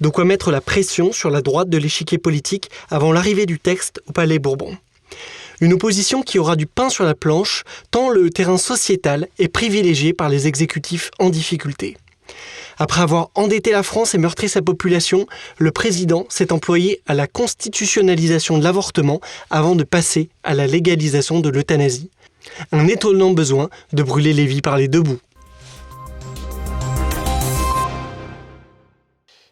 De 0.00 0.08
quoi 0.08 0.24
mettre 0.24 0.50
la 0.50 0.60
pression 0.60 1.12
sur 1.12 1.30
la 1.30 1.42
droite 1.42 1.68
de 1.68 1.78
l'échiquier 1.78 2.18
politique 2.18 2.70
avant 2.90 3.12
l'arrivée 3.12 3.46
du 3.46 3.58
texte 3.58 4.00
au 4.06 4.12
Palais 4.12 4.38
Bourbon. 4.38 4.76
Une 5.60 5.72
opposition 5.72 6.22
qui 6.22 6.38
aura 6.38 6.56
du 6.56 6.66
pain 6.66 6.90
sur 6.90 7.04
la 7.04 7.14
planche 7.14 7.62
tant 7.90 8.10
le 8.10 8.30
terrain 8.30 8.58
sociétal 8.58 9.28
est 9.38 9.48
privilégié 9.48 10.12
par 10.12 10.28
les 10.28 10.46
exécutifs 10.46 11.10
en 11.18 11.30
difficulté. 11.30 11.96
Après 12.76 13.02
avoir 13.02 13.30
endetté 13.34 13.70
la 13.70 13.84
France 13.84 14.14
et 14.14 14.18
meurtri 14.18 14.48
sa 14.48 14.62
population, 14.62 15.26
le 15.58 15.70
président 15.70 16.26
s'est 16.28 16.52
employé 16.52 17.00
à 17.06 17.14
la 17.14 17.26
constitutionnalisation 17.26 18.58
de 18.58 18.64
l'avortement 18.64 19.20
avant 19.50 19.76
de 19.76 19.84
passer 19.84 20.28
à 20.42 20.54
la 20.54 20.66
légalisation 20.66 21.40
de 21.40 21.50
l'euthanasie. 21.50 22.10
Un 22.72 22.88
étonnant 22.88 23.30
besoin 23.30 23.70
de 23.92 24.02
brûler 24.02 24.32
les 24.32 24.46
vies 24.46 24.60
par 24.60 24.76
les 24.76 24.88
deux 24.88 25.02
bouts. 25.02 25.20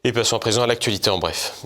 Et 0.04 0.10
passons 0.10 0.34
à 0.34 0.40
présent 0.40 0.64
à 0.64 0.66
l'actualité 0.66 1.10
en 1.10 1.20
bref. 1.20 1.62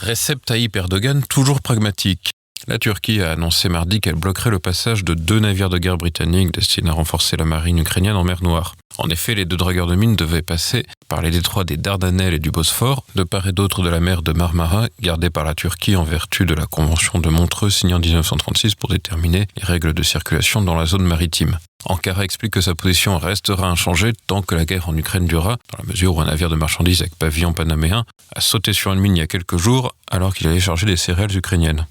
Recep 0.00 0.46
Tayyip 0.46 0.76
Erdogan, 0.76 1.20
toujours 1.28 1.62
pragmatique. 1.62 2.30
La 2.68 2.78
Turquie 2.78 3.20
a 3.20 3.32
annoncé 3.32 3.68
mardi 3.68 4.00
qu'elle 4.00 4.14
bloquerait 4.14 4.50
le 4.50 4.60
passage 4.60 5.02
de 5.02 5.14
deux 5.14 5.40
navires 5.40 5.68
de 5.68 5.78
guerre 5.78 5.98
britanniques 5.98 6.52
destinés 6.52 6.90
à 6.90 6.92
renforcer 6.92 7.36
la 7.36 7.44
marine 7.44 7.78
ukrainienne 7.78 8.14
en 8.14 8.22
mer 8.22 8.44
Noire. 8.44 8.76
En 8.96 9.08
effet, 9.08 9.34
les 9.34 9.44
deux 9.44 9.56
dragueurs 9.56 9.88
de 9.88 9.96
mines 9.96 10.14
devaient 10.14 10.42
passer 10.42 10.84
par 11.08 11.20
les 11.20 11.30
détroits 11.30 11.64
des 11.64 11.76
Dardanelles 11.76 12.34
et 12.34 12.38
du 12.38 12.50
Bosphore, 12.50 13.04
de 13.16 13.24
part 13.24 13.48
et 13.48 13.52
d'autre 13.52 13.82
de 13.82 13.88
la 13.88 13.98
mer 13.98 14.22
de 14.22 14.32
Marmara, 14.32 14.86
gardée 15.00 15.30
par 15.30 15.44
la 15.44 15.54
Turquie 15.54 15.96
en 15.96 16.04
vertu 16.04 16.46
de 16.46 16.54
la 16.54 16.66
Convention 16.66 17.18
de 17.18 17.28
Montreux 17.28 17.70
signée 17.70 17.94
en 17.94 17.98
1936 17.98 18.76
pour 18.76 18.90
déterminer 18.90 19.46
les 19.56 19.64
règles 19.64 19.94
de 19.94 20.02
circulation 20.02 20.62
dans 20.62 20.76
la 20.76 20.86
zone 20.86 21.02
maritime. 21.04 21.58
Ankara 21.86 22.24
explique 22.24 22.52
que 22.52 22.60
sa 22.60 22.74
position 22.74 23.18
restera 23.18 23.68
inchangée 23.68 24.12
tant 24.26 24.42
que 24.42 24.54
la 24.54 24.64
guerre 24.64 24.88
en 24.88 24.96
Ukraine 24.96 25.26
durera, 25.26 25.58
dans 25.72 25.78
la 25.82 25.90
mesure 25.90 26.16
où 26.16 26.20
un 26.20 26.26
navire 26.26 26.48
de 26.48 26.56
marchandises 26.56 27.02
avec 27.02 27.16
pavillon 27.16 27.52
panaméen 27.52 28.04
a 28.34 28.40
sauté 28.40 28.72
sur 28.72 28.92
une 28.92 29.00
mine 29.00 29.16
il 29.16 29.20
y 29.20 29.22
a 29.22 29.26
quelques 29.26 29.58
jours 29.58 29.94
alors 30.10 30.34
qu'il 30.34 30.46
allait 30.46 30.60
charger 30.60 30.86
des 30.86 30.96
céréales 30.96 31.36
ukrainiennes. 31.36 31.86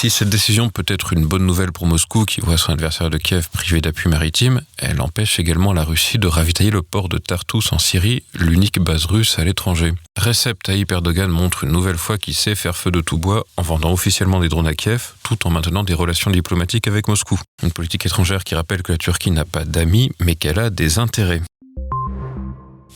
Si 0.00 0.10
cette 0.10 0.28
décision 0.28 0.70
peut 0.70 0.84
être 0.86 1.12
une 1.12 1.26
bonne 1.26 1.44
nouvelle 1.44 1.72
pour 1.72 1.84
Moscou 1.84 2.24
qui 2.24 2.40
voit 2.40 2.56
son 2.56 2.70
adversaire 2.70 3.10
de 3.10 3.18
Kiev 3.18 3.48
privé 3.52 3.80
d'appui 3.80 4.08
maritime, 4.08 4.60
elle 4.76 5.00
empêche 5.00 5.40
également 5.40 5.72
la 5.72 5.82
Russie 5.82 6.20
de 6.20 6.28
ravitailler 6.28 6.70
le 6.70 6.82
port 6.82 7.08
de 7.08 7.18
Tartus 7.18 7.72
en 7.72 7.80
Syrie, 7.80 8.22
l'unique 8.32 8.78
base 8.78 9.06
russe 9.06 9.40
à 9.40 9.44
l'étranger. 9.44 9.92
Recep 10.16 10.62
Tayyip 10.62 10.92
Erdogan 10.92 11.28
montre 11.32 11.64
une 11.64 11.72
nouvelle 11.72 11.98
fois 11.98 12.16
qu'il 12.16 12.34
sait 12.34 12.54
faire 12.54 12.76
feu 12.76 12.92
de 12.92 13.00
tout 13.00 13.18
bois 13.18 13.44
en 13.56 13.62
vendant 13.62 13.90
officiellement 13.90 14.38
des 14.38 14.48
drones 14.48 14.68
à 14.68 14.74
Kiev, 14.74 15.14
tout 15.24 15.48
en 15.48 15.50
maintenant 15.50 15.82
des 15.82 15.94
relations 15.94 16.30
diplomatiques 16.30 16.86
avec 16.86 17.08
Moscou. 17.08 17.40
Une 17.64 17.72
politique 17.72 18.06
étrangère 18.06 18.44
qui 18.44 18.54
rappelle 18.54 18.84
que 18.84 18.92
la 18.92 18.98
Turquie 18.98 19.32
n'a 19.32 19.44
pas 19.44 19.64
d'amis, 19.64 20.12
mais 20.20 20.36
qu'elle 20.36 20.60
a 20.60 20.70
des 20.70 21.00
intérêts. 21.00 21.42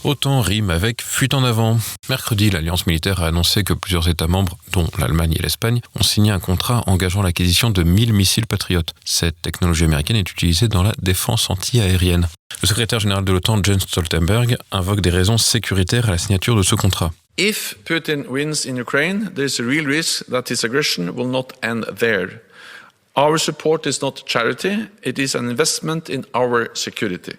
Autant 0.05 0.41
rime 0.41 0.71
avec 0.71 1.01
fuite 1.01 1.33
en 1.33 1.45
avant. 1.45 1.79
Mercredi, 2.09 2.51
l'Alliance 2.51 2.89
militaire 2.89 3.23
a 3.23 3.29
annoncé 3.29 3.63
que 3.63 3.73
plusieurs 3.73 4.09
États 4.09 4.27
membres, 4.27 4.59
dont 4.73 4.89
l'Allemagne 4.99 5.35
et 5.39 5.43
l'Espagne, 5.43 5.81
ont 5.95 6.03
signé 6.03 6.33
un 6.33 6.41
contrat 6.41 6.83
engageant 6.89 7.23
l'acquisition 7.23 7.71
de 7.71 7.85
1000 7.85 8.13
missiles 8.13 8.49
patriotes. 8.49 8.95
Cette 9.05 9.41
technologie 9.43 9.85
américaine 9.85 10.17
est 10.17 10.29
utilisée 10.29 10.67
dans 10.67 10.83
la 10.83 10.93
défense 11.01 11.51
anti-aérienne. 11.51 12.27
Le 12.63 12.67
secrétaire 12.67 12.99
général 12.99 13.25
de 13.25 13.31
l'OTAN, 13.31 13.63
Jens 13.63 13.83
Stoltenberg, 13.83 14.57
invoque 14.73 15.03
des 15.03 15.11
raisons 15.11 15.39
sécuritaires 15.39 16.09
à 16.09 16.11
la 16.11 16.19
signature 16.19 16.57
de 16.57 16.63
ce 16.63 16.75
contrat. 16.75 17.13
If 17.39 17.77
Putin 17.85 18.25
wins 18.29 18.67
in 18.67 18.77
Ukraine, 18.77 19.31
there 19.37 19.47
is 19.47 19.61
a 19.61 19.65
real 19.65 19.87
risk 19.87 20.27
that 20.27 20.51
his 20.51 20.65
aggression 20.65 21.11
will 21.11 21.29
not 21.29 21.53
end 21.63 21.85
there. 21.97 22.41
Our 23.17 23.39
support 23.39 23.87
is 23.87 24.01
not 24.03 24.25
charity, 24.27 24.89
it 25.05 25.21
is 25.21 25.37
an 25.37 25.49
investment 25.49 26.11
in 26.11 26.23
our 26.35 26.71
security. 26.75 27.35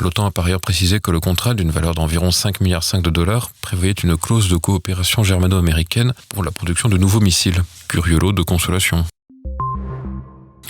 L'OTAN 0.00 0.26
a 0.26 0.30
par 0.30 0.46
ailleurs 0.46 0.60
précisé 0.60 1.00
que 1.00 1.10
le 1.10 1.20
contrat, 1.20 1.54
d'une 1.54 1.70
valeur 1.70 1.94
d'environ 1.94 2.30
5,5 2.30 2.62
milliards 2.62 3.02
de 3.02 3.10
dollars, 3.10 3.50
prévoyait 3.60 3.92
une 3.92 4.16
clause 4.16 4.48
de 4.48 4.56
coopération 4.56 5.22
germano-américaine 5.22 6.12
pour 6.28 6.44
la 6.44 6.50
production 6.50 6.88
de 6.88 6.98
nouveaux 6.98 7.20
missiles. 7.20 7.62
Curieux 7.88 8.18
lot 8.18 8.32
de 8.32 8.42
consolation. 8.42 9.04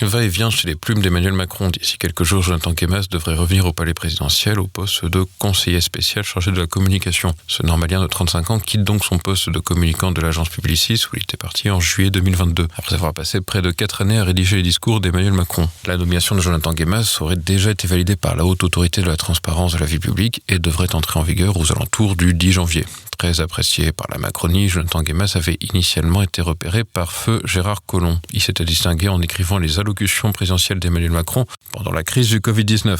Va-et-vient 0.01 0.49
chez 0.49 0.67
les 0.67 0.75
plumes 0.75 1.01
d'Emmanuel 1.01 1.31
Macron. 1.31 1.69
D'ici 1.69 1.97
quelques 1.97 2.23
jours, 2.23 2.43
Jonathan 2.43 2.73
Kemas 2.73 3.05
devrait 3.09 3.35
revenir 3.35 3.65
au 3.65 3.71
palais 3.71 3.93
présidentiel 3.93 4.59
au 4.59 4.67
poste 4.67 5.05
de 5.05 5.25
conseiller 5.39 5.79
spécial 5.79 6.25
chargé 6.25 6.51
de 6.51 6.59
la 6.59 6.67
communication. 6.67 7.33
Ce 7.47 7.63
normalien 7.63 8.01
de 8.01 8.07
35 8.07 8.51
ans 8.51 8.59
quitte 8.59 8.83
donc 8.83 9.05
son 9.05 9.17
poste 9.17 9.49
de 9.49 9.59
communicant 9.59 10.11
de 10.11 10.19
l'agence 10.19 10.49
Publicis 10.49 11.05
où 11.11 11.15
il 11.15 11.23
était 11.23 11.37
parti 11.37 11.69
en 11.69 11.79
juillet 11.79 12.09
2022, 12.09 12.67
après 12.77 12.95
avoir 12.95 13.13
passé 13.13 13.39
près 13.39 13.61
de 13.61 13.71
4 13.71 14.01
années 14.01 14.19
à 14.19 14.25
rédiger 14.25 14.57
les 14.57 14.63
discours 14.63 14.99
d'Emmanuel 14.99 15.33
Macron. 15.33 15.69
La 15.85 15.95
nomination 15.95 16.35
de 16.35 16.41
Jonathan 16.41 16.73
Kemas 16.73 17.19
aurait 17.21 17.37
déjà 17.37 17.71
été 17.71 17.87
validée 17.87 18.17
par 18.17 18.35
la 18.35 18.45
haute 18.45 18.65
autorité 18.65 19.01
de 19.01 19.07
la 19.07 19.15
transparence 19.15 19.73
de 19.73 19.77
la 19.77 19.85
vie 19.85 19.99
publique 19.99 20.43
et 20.49 20.59
devrait 20.59 20.93
entrer 20.93 21.19
en 21.21 21.23
vigueur 21.23 21.55
aux 21.57 21.71
alentours 21.71 22.17
du 22.17 22.33
10 22.33 22.51
janvier. 22.51 22.85
Très 23.17 23.39
apprécié 23.39 23.91
par 23.91 24.07
la 24.11 24.17
Macronie, 24.17 24.67
Jonathan 24.67 25.01
Guémas 25.01 25.33
avait 25.35 25.57
initialement 25.61 26.21
été 26.21 26.41
repéré 26.41 26.83
par 26.83 27.11
feu 27.11 27.41
Gérard 27.45 27.85
Collomb. 27.85 28.19
Il 28.31 28.41
s'était 28.41 28.65
distingué 28.65 29.07
en 29.07 29.21
écrivant 29.21 29.57
les 29.57 29.79
allocutions 29.79 30.31
présidentielles 30.31 30.79
d'Emmanuel 30.79 31.11
Macron 31.11 31.45
pendant 31.71 31.91
la 31.91 32.03
crise 32.03 32.29
du 32.29 32.39
Covid-19. 32.39 32.97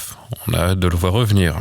On 0.48 0.54
a 0.54 0.60
hâte 0.60 0.80
de 0.80 0.88
le 0.88 0.96
voir 0.96 1.14
revenir. 1.14 1.58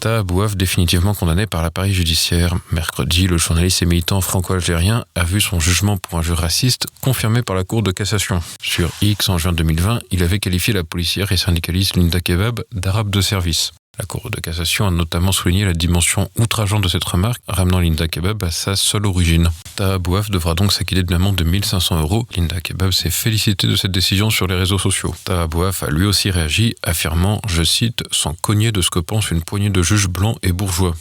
Tahabouaf 0.00 0.56
définitivement 0.56 1.12
condamné 1.12 1.46
par 1.46 1.62
l'appareil 1.62 1.92
judiciaire. 1.92 2.56
Mercredi, 2.72 3.26
le 3.26 3.36
journaliste 3.36 3.82
et 3.82 3.86
militant 3.86 4.22
franco-algérien 4.22 5.04
a 5.14 5.24
vu 5.24 5.42
son 5.42 5.60
jugement 5.60 5.98
pour 5.98 6.18
un 6.18 6.22
jeu 6.22 6.32
raciste 6.32 6.86
confirmé 7.02 7.42
par 7.42 7.54
la 7.54 7.64
Cour 7.64 7.82
de 7.82 7.92
cassation. 7.92 8.42
Sur 8.62 8.90
X 9.02 9.28
en 9.28 9.36
juin 9.36 9.52
2020, 9.52 10.00
il 10.10 10.22
avait 10.22 10.38
qualifié 10.38 10.72
la 10.72 10.84
policière 10.84 11.30
et 11.32 11.36
syndicaliste 11.36 11.96
Linda 11.96 12.20
Kebab 12.20 12.64
d'arabe 12.72 13.10
de 13.10 13.20
service. 13.20 13.72
La 13.98 14.06
Cour 14.06 14.30
de 14.30 14.40
cassation 14.40 14.86
a 14.86 14.90
notamment 14.90 15.32
souligné 15.32 15.64
la 15.64 15.74
dimension 15.74 16.30
outrageante 16.38 16.82
de 16.82 16.88
cette 16.88 17.04
remarque, 17.04 17.42
ramenant 17.46 17.80
Linda 17.80 18.08
Kebab 18.08 18.42
à 18.44 18.50
sa 18.50 18.74
seule 18.74 19.04
origine. 19.04 19.50
Taha 19.76 19.98
Bouaf 19.98 20.30
devra 20.30 20.54
donc 20.54 20.72
s'acquitter 20.72 21.02
d'une 21.02 21.16
amende 21.16 21.36
de 21.36 21.44
1500 21.44 22.00
euros. 22.00 22.26
Linda 22.34 22.60
Kebab 22.60 22.92
s'est 22.92 23.10
félicitée 23.10 23.66
de 23.66 23.76
cette 23.76 23.92
décision 23.92 24.30
sur 24.30 24.46
les 24.46 24.54
réseaux 24.54 24.78
sociaux. 24.78 25.14
Taha 25.24 25.46
Bouaf 25.48 25.82
a 25.82 25.90
lui 25.90 26.06
aussi 26.06 26.30
réagi, 26.30 26.74
affirmant, 26.82 27.42
je 27.46 27.62
cite, 27.62 28.02
sans 28.10 28.34
cogner 28.34 28.72
de 28.72 28.80
ce 28.80 28.90
que 28.90 29.00
pense 29.00 29.30
une 29.30 29.42
poignée 29.42 29.70
de 29.70 29.82
juges 29.82 30.08
blancs 30.08 30.38
et 30.42 30.52
bourgeois. 30.52 30.94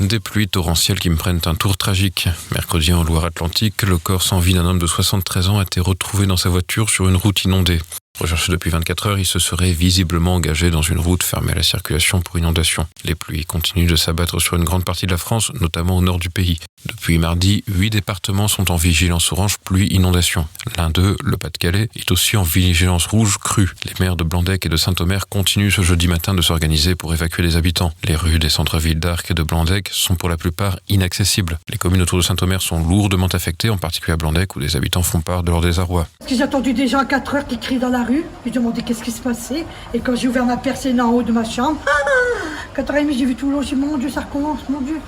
Des 0.00 0.20
pluies 0.20 0.48
torrentielles 0.48 0.98
qui 0.98 1.08
me 1.08 1.16
prennent 1.16 1.40
un 1.46 1.54
tour 1.54 1.76
tragique. 1.76 2.28
Mercredi 2.52 2.92
en 2.92 3.02
Loire-Atlantique, 3.02 3.82
le 3.82 3.96
corps 3.96 4.22
sans 4.22 4.40
vie 4.40 4.52
d'un 4.52 4.66
homme 4.66 4.78
de 4.78 4.86
73 4.86 5.48
ans 5.48 5.58
a 5.58 5.62
été 5.62 5.80
retrouvé 5.80 6.26
dans 6.26 6.36
sa 6.36 6.50
voiture 6.50 6.90
sur 6.90 7.08
une 7.08 7.16
route 7.16 7.44
inondée. 7.44 7.80
Recherché 8.18 8.50
depuis 8.50 8.70
24 8.70 9.06
heures, 9.08 9.18
il 9.18 9.26
se 9.26 9.38
serait 9.38 9.72
visiblement 9.72 10.34
engagé 10.34 10.70
dans 10.70 10.82
une 10.82 10.98
route 10.98 11.22
fermée 11.22 11.52
à 11.52 11.56
la 11.56 11.62
circulation 11.62 12.20
pour 12.20 12.38
inondation. 12.38 12.86
Les 13.04 13.14
pluies 13.14 13.44
continuent 13.44 13.88
de 13.88 13.96
s'abattre 13.96 14.40
sur 14.40 14.56
une 14.56 14.64
grande 14.64 14.84
partie 14.84 15.06
de 15.06 15.10
la 15.10 15.18
France, 15.18 15.52
notamment 15.60 15.98
au 15.98 16.00
nord 16.00 16.18
du 16.18 16.30
pays. 16.30 16.58
Depuis 16.86 17.18
mardi, 17.18 17.62
huit 17.68 17.90
départements 17.90 18.48
sont 18.48 18.70
en 18.70 18.76
vigilance 18.76 19.32
orange 19.32 19.58
pluie-inondation. 19.64 20.46
L'un 20.76 20.88
d'eux, 20.88 21.16
le 21.22 21.36
Pas-de-Calais, 21.36 21.88
est 21.94 22.10
aussi 22.10 22.36
en 22.36 22.42
vigilance 22.42 23.06
rouge 23.06 23.38
crue. 23.38 23.70
Les 23.84 23.92
maires 24.00 24.16
de 24.16 24.24
Blandec 24.24 24.64
et 24.64 24.68
de 24.68 24.76
Saint-Omer 24.76 25.28
continuent 25.28 25.70
ce 25.70 25.82
jeudi 25.82 26.08
matin 26.08 26.32
de 26.32 26.42
s'organiser 26.42 26.94
pour 26.94 27.12
évacuer 27.12 27.42
les 27.42 27.56
habitants. 27.56 27.92
Les 28.04 28.16
rues 28.16 28.38
des 28.38 28.48
centres-villes 28.48 29.00
d'Arc 29.00 29.30
et 29.30 29.34
de 29.34 29.42
Blandec 29.42 29.90
sont 29.92 30.14
pour 30.14 30.28
la 30.28 30.36
plupart 30.36 30.78
inaccessibles. 30.88 31.58
Les 31.68 31.76
communes 31.76 32.02
autour 32.02 32.18
de 32.18 32.24
Saint-Omer 32.24 32.62
sont 32.62 32.78
lourdement 32.86 33.26
affectées, 33.26 33.68
en 33.68 33.78
particulier 33.78 34.14
à 34.14 34.16
Blandec, 34.16 34.56
où 34.56 34.60
des 34.60 34.76
habitants 34.76 35.02
font 35.02 35.20
part 35.20 35.42
de 35.42 35.50
leur 35.50 35.60
désarroi. 35.60 36.06
J'ai 36.28 36.42
entendu 36.42 36.72
des 36.72 36.86
gens 36.86 37.00
à 37.00 37.04
4 37.04 37.34
heures 37.34 37.46
qui 37.46 37.58
crient 37.58 37.78
dans 37.78 37.90
la 37.90 38.05
rue. 38.06 38.24
J'ai 38.44 38.50
demandé 38.52 38.82
qu'est-ce 38.82 39.02
qui 39.02 39.10
se 39.10 39.20
passait? 39.20 39.64
Et 39.94 40.00
quand 40.00 40.14
j'ai 40.16 40.28
ouvert 40.28 40.44
ma 40.46 40.56
persienne 40.56 41.00
en 41.00 41.10
haut 41.10 41.22
de 41.22 41.32
ma 41.32 41.44
chambre, 41.44 41.78
ah, 41.86 42.80
4h30, 42.80 43.12
j'ai 43.16 43.24
vu 43.24 43.34
tout 43.34 43.48
le 43.50 43.56
logis. 43.56 43.76
Mon 43.76 43.96
Dieu, 43.98 44.08
ça 44.08 44.20
recommence, 44.20 44.60
mon 44.68 44.80
Dieu. 44.80 44.98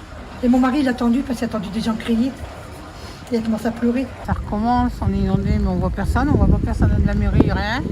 Et 0.43 0.49
mon 0.49 0.59
mari, 0.59 0.79
il 0.81 0.89
a 0.89 0.93
attendu 0.93 1.21
parce 1.21 1.39
qu'il 1.39 1.47
a 1.47 1.51
attendu 1.51 1.69
des 1.71 1.81
gens 1.81 1.95
crier. 1.95 2.31
Il 3.31 3.39
a 3.39 3.41
commencé 3.41 3.67
à 3.67 3.71
pleurer. 3.73 4.07
Ça 4.27 4.33
recommence, 4.33 4.93
on 5.03 5.13
est 5.13 5.19
inondé, 5.19 5.51
mais 5.61 5.69
on 5.69 5.77
voit 5.77 5.91
personne, 5.91 6.29
on 6.31 6.37
voit 6.37 6.47
pas 6.47 6.61
personne 6.65 6.95
de 7.01 7.07
la 7.07 7.15
mairie, 7.15 7.51
rien. 7.53 7.83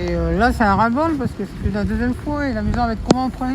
Et 0.00 0.14
euh, 0.14 0.38
là, 0.38 0.52
c'est 0.52 0.64
un 0.64 0.74
ras-le-bol 0.76 1.12
parce 1.16 1.30
que 1.32 1.38
c'est 1.44 1.62
plus 1.62 1.70
la 1.70 1.84
deuxième 1.84 2.14
fois 2.14 2.46
et 2.46 2.52
la 2.52 2.62
maison 2.62 2.86
va 2.86 2.92
être 2.92 3.02
comment 3.08 3.26
après 3.26 3.54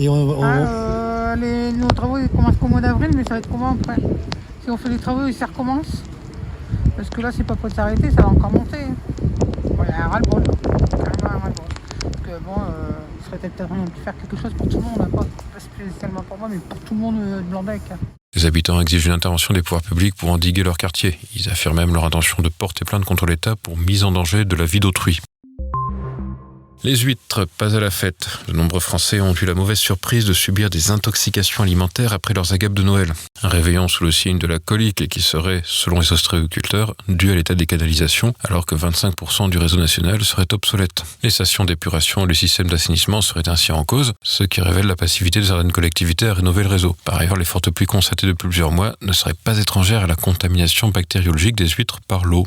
Et 0.00 0.08
on, 0.08 0.14
on- 0.14 0.42
Ah, 0.42 0.56
euh, 0.56 1.36
les, 1.36 1.72
nos 1.72 1.88
travaux 1.88 2.18
ils 2.18 2.28
commencent 2.28 2.56
qu'au 2.56 2.68
mois 2.68 2.80
d'avril, 2.80 3.10
mais 3.16 3.24
ça 3.24 3.30
va 3.30 3.38
être 3.38 3.50
comment 3.50 3.70
après 3.80 3.96
Si 4.64 4.70
on 4.70 4.76
fait 4.76 4.88
les 4.88 4.98
travaux 4.98 5.26
et 5.26 5.32
ça 5.32 5.46
recommence 5.46 6.02
Parce 6.96 7.08
que 7.08 7.20
là, 7.20 7.30
c'est 7.32 7.44
pas 7.44 7.56
pour 7.56 7.70
s'arrêter, 7.70 8.10
ça 8.10 8.22
va 8.22 8.28
encore 8.28 8.52
monter. 8.52 8.86
Bon, 9.64 9.84
il 9.84 9.88
y 9.88 9.92
a 9.92 10.04
un 10.04 10.08
ras-le-bol. 10.08 10.42
Carrément 10.42 11.36
un 11.36 11.38
ras-le-bol. 11.38 11.66
Parce 12.00 12.16
que 12.26 12.44
bon, 12.44 12.60
euh, 12.60 12.90
il 13.18 13.24
serait 13.24 13.38
peut-être 13.38 13.68
temps 13.68 13.74
de 13.74 14.04
faire 14.04 14.14
quelque 14.16 14.36
chose 14.36 14.52
pour 14.54 14.68
tout 14.68 14.76
le 14.76 14.82
monde, 14.82 15.00
hein, 15.00 15.08
pas, 15.10 15.24
pas 15.24 15.60
spécialement 15.60 16.22
pour 16.22 16.38
moi, 16.38 16.48
mais 16.50 16.58
pour 16.58 16.78
tout 16.80 16.94
le 16.94 17.00
monde 17.00 17.16
euh, 17.18 17.38
de 17.38 17.44
Blandec. 17.44 17.82
Les 18.34 18.46
habitants 18.46 18.80
exigent 18.80 19.06
une 19.06 19.12
intervention 19.12 19.52
des 19.52 19.62
pouvoirs 19.62 19.82
publics 19.82 20.14
pour 20.14 20.30
endiguer 20.30 20.62
leur 20.62 20.76
quartier. 20.78 21.18
Ils 21.34 21.48
affirment 21.50 21.76
même 21.76 21.94
leur 21.94 22.04
intention 22.04 22.42
de 22.42 22.48
porter 22.48 22.84
plainte 22.84 23.04
contre 23.04 23.26
l'État 23.26 23.56
pour 23.56 23.76
mise 23.76 24.04
en 24.04 24.12
danger 24.12 24.44
de 24.44 24.56
la 24.56 24.64
vie 24.64 24.80
d'autrui. 24.80 25.20
Les 26.84 26.96
huîtres, 26.96 27.46
pas 27.58 27.76
à 27.76 27.80
la 27.80 27.92
fête. 27.92 28.40
De 28.48 28.52
nombreux 28.52 28.80
Français 28.80 29.20
ont 29.20 29.34
eu 29.34 29.44
la 29.44 29.54
mauvaise 29.54 29.78
surprise 29.78 30.24
de 30.24 30.32
subir 30.32 30.68
des 30.68 30.90
intoxications 30.90 31.62
alimentaires 31.62 32.12
après 32.12 32.34
leurs 32.34 32.52
agapes 32.52 32.74
de 32.74 32.82
Noël. 32.82 33.12
Un 33.44 33.48
réveillon 33.48 33.86
sous 33.86 34.02
le 34.02 34.10
signe 34.10 34.40
de 34.40 34.48
la 34.48 34.58
colique 34.58 35.00
et 35.00 35.06
qui 35.06 35.22
serait, 35.22 35.62
selon 35.64 36.00
les 36.00 36.12
ostréiculteurs, 36.12 36.96
dû 37.06 37.30
à 37.30 37.36
l'état 37.36 37.54
des 37.54 37.66
canalisations, 37.66 38.34
alors 38.42 38.66
que 38.66 38.74
25% 38.74 39.48
du 39.48 39.58
réseau 39.58 39.76
national 39.76 40.24
serait 40.24 40.52
obsolète. 40.52 41.04
Les 41.22 41.30
stations 41.30 41.64
d'épuration 41.64 42.24
et 42.24 42.26
le 42.26 42.34
système 42.34 42.66
d'assainissement 42.66 43.22
seraient 43.22 43.48
ainsi 43.48 43.70
en 43.70 43.84
cause, 43.84 44.12
ce 44.24 44.42
qui 44.42 44.60
révèle 44.60 44.88
la 44.88 44.96
passivité 44.96 45.38
de 45.38 45.44
certaines 45.44 45.70
collectivités 45.70 46.26
à 46.26 46.34
rénover 46.34 46.64
le 46.64 46.68
réseau. 46.68 46.96
Par 47.04 47.16
ailleurs, 47.16 47.36
les 47.36 47.44
fortes 47.44 47.70
pluies 47.70 47.86
constatées 47.86 48.26
depuis 48.26 48.48
plusieurs 48.48 48.72
mois 48.72 48.96
ne 49.02 49.12
seraient 49.12 49.34
pas 49.44 49.56
étrangères 49.58 50.02
à 50.02 50.06
la 50.08 50.16
contamination 50.16 50.88
bactériologique 50.88 51.54
des 51.54 51.68
huîtres 51.68 52.00
par 52.08 52.24
l'eau. 52.24 52.44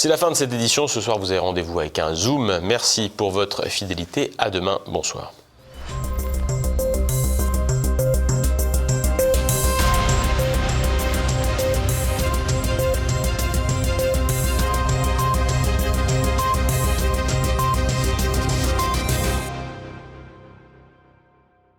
C'est 0.00 0.08
la 0.08 0.16
fin 0.16 0.30
de 0.30 0.36
cette 0.36 0.52
édition. 0.52 0.86
Ce 0.86 1.00
soir, 1.00 1.18
vous 1.18 1.32
avez 1.32 1.40
rendez-vous 1.40 1.80
avec 1.80 1.98
un 1.98 2.14
Zoom. 2.14 2.60
Merci 2.62 3.08
pour 3.08 3.32
votre 3.32 3.68
fidélité. 3.68 4.30
À 4.38 4.48
demain. 4.48 4.78
Bonsoir. 4.86 5.32